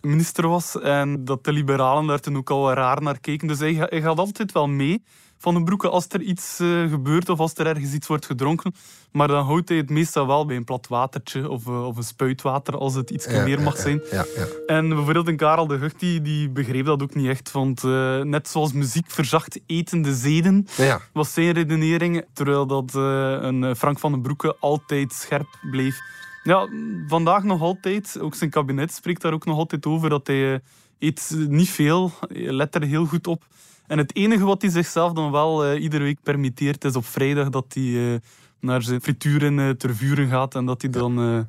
minister 0.00 0.48
was. 0.48 0.80
En 0.80 1.24
dat 1.24 1.44
de 1.44 1.52
liberalen 1.52 2.06
daar 2.06 2.20
toen 2.20 2.36
ook 2.36 2.50
al 2.50 2.72
raar 2.72 3.02
naar 3.02 3.20
keken. 3.20 3.48
Dus 3.48 3.58
hij, 3.58 3.74
hij 3.74 4.02
gaat 4.02 4.18
altijd 4.18 4.52
wel 4.52 4.68
mee, 4.68 5.02
Van 5.42 5.54
den 5.54 5.64
Broeke, 5.64 5.88
als 5.88 6.06
er 6.08 6.20
iets 6.20 6.60
eh, 6.60 6.90
gebeurt 6.90 7.28
of 7.28 7.38
als 7.38 7.54
er 7.54 7.66
ergens 7.66 7.92
iets 7.92 8.06
wordt 8.06 8.26
gedronken. 8.26 8.74
Maar 9.12 9.28
dan 9.28 9.44
houdt 9.44 9.68
hij 9.68 9.78
het 9.78 9.90
meestal 9.90 10.26
wel 10.26 10.46
bij 10.46 10.56
een 10.56 10.64
plat 10.64 10.86
watertje 10.88 11.50
of, 11.50 11.66
eh, 11.66 11.86
of 11.86 11.96
een 11.96 12.02
spuitwater, 12.02 12.76
als 12.76 12.94
het 12.94 13.10
iets 13.10 13.26
meer 13.26 13.60
mag 13.62 13.76
zijn. 13.76 14.00
Ja, 14.10 14.24
ja. 14.36 14.46
En 14.66 14.88
bijvoorbeeld 14.88 15.28
een 15.28 15.36
Karel 15.36 15.66
de 15.66 15.78
Gucht, 15.78 16.00
die, 16.00 16.22
die 16.22 16.48
begreep 16.48 16.84
dat 16.84 17.02
ook 17.02 17.14
niet 17.14 17.28
echt. 17.28 17.50
Want 17.50 17.84
eh, 17.84 18.20
net 18.20 18.48
zoals 18.48 18.72
muziek 18.72 19.10
verzacht 19.10 19.60
etende 19.66 20.14
zeden, 20.14 20.66
was 21.12 21.32
zijn 21.32 21.52
redenering. 21.52 22.24
Terwijl 22.32 22.66
dat 22.66 22.94
een 22.94 23.76
Frank 23.76 23.98
van 23.98 24.12
den 24.12 24.22
Broeke 24.22 24.56
altijd 24.60 25.12
scherp 25.12 25.58
bleef. 25.70 25.98
Ja, 26.42 26.68
vandaag 27.06 27.42
nog 27.42 27.60
altijd. 27.60 28.18
Ook 28.20 28.34
zijn 28.34 28.50
kabinet 28.50 28.92
spreekt 28.92 29.22
daar 29.22 29.32
ook 29.32 29.44
nog 29.44 29.56
altijd 29.56 29.86
over. 29.86 30.08
Dat 30.08 30.26
hij 30.26 30.60
eet 30.98 31.34
niet 31.48 31.70
veel, 31.70 32.12
let 32.28 32.74
er 32.74 32.82
heel 32.82 33.06
goed 33.06 33.26
op. 33.26 33.44
En 33.92 33.98
het 33.98 34.16
enige 34.16 34.44
wat 34.44 34.62
hij 34.62 34.70
zichzelf 34.70 35.12
dan 35.12 35.30
wel 35.30 35.64
eh, 35.64 35.82
iedere 35.82 36.04
week 36.04 36.22
permitteert, 36.22 36.84
is 36.84 36.96
op 36.96 37.04
vrijdag 37.06 37.48
dat 37.48 37.64
hij 37.68 38.12
eh, 38.14 38.20
naar 38.60 38.82
zijn 38.82 39.00
frituren 39.00 39.58
eh, 39.58 39.70
ter 39.70 39.96
vuren 39.96 40.28
gaat. 40.28 40.54
En 40.54 40.66
dat 40.66 40.82
hij 40.82 40.90
dan 40.90 41.18
eh, 41.18 41.40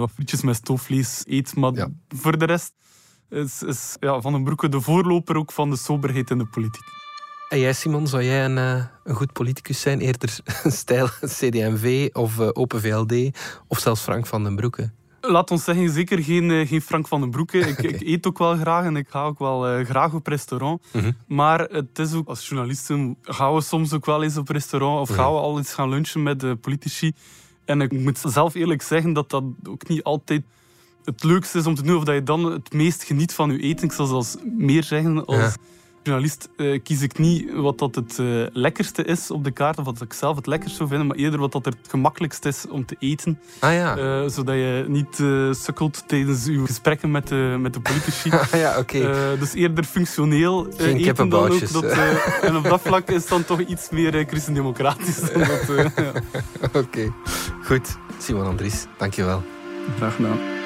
wat 0.00 0.10
frietjes 0.10 0.42
met 0.42 0.56
stoofvlees 0.56 1.22
eet. 1.26 1.56
Maar 1.56 1.72
Ja. 1.74 1.88
voor 2.08 2.38
de 2.38 2.44
rest 2.44 2.72
is, 3.28 3.62
is 3.62 3.96
ja, 4.00 4.20
Van 4.20 4.32
den 4.32 4.44
Broeke 4.44 4.68
de 4.68 4.80
voorloper 4.80 5.36
ook 5.36 5.52
van 5.52 5.70
de 5.70 5.76
soberheid 5.76 6.30
in 6.30 6.38
de 6.38 6.46
politiek. 6.46 6.84
En 7.48 7.58
jij, 7.58 7.72
Simon, 7.72 8.06
zou 8.06 8.22
jij 8.24 8.44
een, 8.44 8.58
eh, 8.58 8.84
een 9.04 9.14
goed 9.14 9.32
politicus 9.32 9.80
zijn? 9.80 10.00
Eerder 10.00 10.38
stijl 10.80 11.06
CD&V 11.20 12.08
of 12.12 12.38
eh, 12.40 12.48
Open 12.52 12.80
VLD 12.80 13.38
of 13.68 13.78
zelfs 13.78 14.00
Frank 14.02 14.26
van 14.26 14.42
den 14.44 14.56
Broeke? 14.56 14.90
Laat 15.20 15.50
ons 15.50 15.64
zeggen, 15.64 15.90
zeker 15.90 16.22
geen, 16.22 16.50
eh, 16.50 16.68
geen 16.68 16.82
Frank 16.82 17.08
van 17.08 17.20
den 17.20 17.30
Broeke. 17.30 17.58
Ik, 17.58 17.78
ik 17.78 18.00
eet 18.00 18.26
ook 18.26 18.38
wel 18.38 18.56
graag 18.56 18.84
en 18.84 18.96
ik 18.96 19.08
ga 19.08 19.24
ook 19.24 19.38
wel 19.38 19.66
eh, 19.66 19.84
graag 19.84 20.12
op 20.14 20.26
restaurant. 20.26 20.82
Mhm. 20.92 21.12
Maar 21.26 21.60
het 21.60 21.98
is 21.98 22.14
ook, 22.14 22.28
als 22.28 22.48
journalisten 22.48 23.16
gaan 23.22 23.54
we 23.54 23.60
soms 23.60 23.92
ook 23.92 24.06
wel 24.06 24.22
eens 24.22 24.36
op 24.36 24.48
restaurant 24.48 25.00
of 25.00 25.16
gaan 25.16 25.32
we 25.32 25.38
al 25.38 25.58
eens 25.58 25.74
gaan 25.74 25.88
lunchen 25.88 26.22
met 26.22 26.40
de 26.40 26.56
politici. 26.56 27.12
En 27.64 27.80
ik 27.80 27.92
moet 27.92 28.18
zelf 28.26 28.54
eerlijk 28.54 28.82
zeggen 28.82 29.12
dat 29.12 29.30
dat 29.30 29.44
ook 29.68 29.88
niet 29.88 30.02
altijd 30.02 30.42
het 31.04 31.24
leukste 31.24 31.58
is 31.58 31.66
om 31.66 31.74
te 31.74 31.82
doen 31.82 31.96
of 31.96 32.04
dat 32.04 32.14
je 32.14 32.22
dan 32.22 32.52
het 32.52 32.72
meest 32.72 33.02
geniet 33.02 33.34
van 33.34 33.50
je 33.50 33.58
eten. 33.58 33.84
Ik 33.84 33.92
zal 33.92 34.06
zelfs 34.06 34.36
meer 34.56 34.84
zeggen, 34.84 35.26
als 35.26 35.38
Ja. 35.38 35.54
Journalist 36.10 36.48
eh, 36.56 36.82
kies 36.82 37.02
ik 37.02 37.18
niet 37.18 37.52
wat 37.54 37.78
dat 37.78 37.94
het 37.94 38.18
eh, 38.18 38.26
lekkerste 38.52 39.04
is 39.04 39.30
op 39.30 39.44
de 39.44 39.50
kaart 39.50 39.78
of 39.78 39.84
wat 39.84 40.00
ik 40.00 40.12
zelf 40.12 40.36
het 40.36 40.46
lekkerst 40.46 40.76
zou 40.76 40.88
vinden, 40.88 41.06
maar 41.06 41.16
eerder 41.16 41.40
wat 41.40 41.52
dat 41.52 41.66
er 41.66 41.72
het 41.82 41.90
gemakkelijkst 41.90 42.44
is 42.44 42.66
om 42.68 42.86
te 42.86 42.96
eten. 42.98 43.38
Ah 43.58 43.72
ja. 43.72 43.96
Eh, 43.96 44.28
zodat 44.28 44.54
je 44.54 44.84
niet 44.88 45.20
eh, 45.20 45.52
sukkelt 45.52 46.02
tijdens 46.06 46.46
uw 46.46 46.66
gesprekken 46.66 47.10
met 47.10 47.28
de, 47.28 47.56
met 47.60 47.74
de 47.74 47.80
politici. 47.80 48.30
Ah 48.40 48.60
ja, 48.60 48.78
oké. 48.78 48.98
Eh, 48.98 49.40
dus 49.40 49.54
eerder 49.54 49.84
functioneel 49.84 50.66
Geen 50.76 50.96
eten 50.96 51.28
dan 51.28 51.50
ook. 51.50 51.72
Dat, 51.72 51.84
en 52.42 52.56
op 52.56 52.64
dat 52.64 52.80
vlak 52.80 53.08
is 53.08 53.20
het 53.20 53.28
dan 53.28 53.44
toch 53.44 53.60
iets 53.60 53.90
meer 53.90 54.24
christendemocratisch. 54.26 55.20
ja. 55.96 56.12
Oké. 56.72 57.12
Goed. 57.64 57.96
Simon 58.18 58.46
Andries, 58.46 58.86
dankjewel. 58.98 59.42
Graag 59.96 60.14
gedaan. 60.14 60.59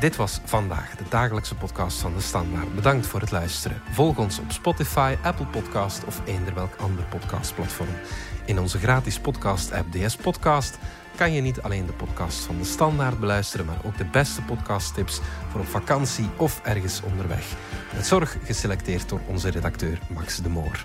Dit 0.00 0.16
was 0.16 0.40
vandaag 0.44 0.96
de 0.96 1.04
dagelijkse 1.08 1.54
podcast 1.54 1.98
van 1.98 2.14
de 2.14 2.20
Standaard. 2.20 2.74
Bedankt 2.74 3.06
voor 3.06 3.20
het 3.20 3.30
luisteren. 3.30 3.82
Volg 3.90 4.18
ons 4.18 4.38
op 4.38 4.52
Spotify, 4.52 5.16
Apple 5.22 5.46
Podcast 5.46 6.04
of 6.04 6.20
eender 6.26 6.54
welk 6.54 6.74
ander 6.76 7.04
podcastplatform. 7.04 7.88
In 8.44 8.58
onze 8.58 8.78
gratis 8.78 9.18
podcast-app 9.20 9.92
DS 9.92 10.16
Podcast 10.16 10.78
kan 11.16 11.32
je 11.32 11.40
niet 11.40 11.62
alleen 11.62 11.86
de 11.86 11.92
podcast 11.92 12.38
van 12.38 12.58
de 12.58 12.64
Standaard 12.64 13.20
beluisteren, 13.20 13.66
maar 13.66 13.78
ook 13.84 13.96
de 13.96 14.04
beste 14.04 14.42
podcasttips 14.42 15.20
voor 15.50 15.60
op 15.60 15.66
vakantie 15.66 16.28
of 16.36 16.60
ergens 16.62 17.02
onderweg. 17.02 17.52
Met 17.94 18.06
zorg 18.06 18.36
geselecteerd 18.44 19.08
door 19.08 19.20
onze 19.26 19.50
redacteur 19.50 19.98
Max 20.08 20.36
de 20.36 20.48
Moor. 20.48 20.84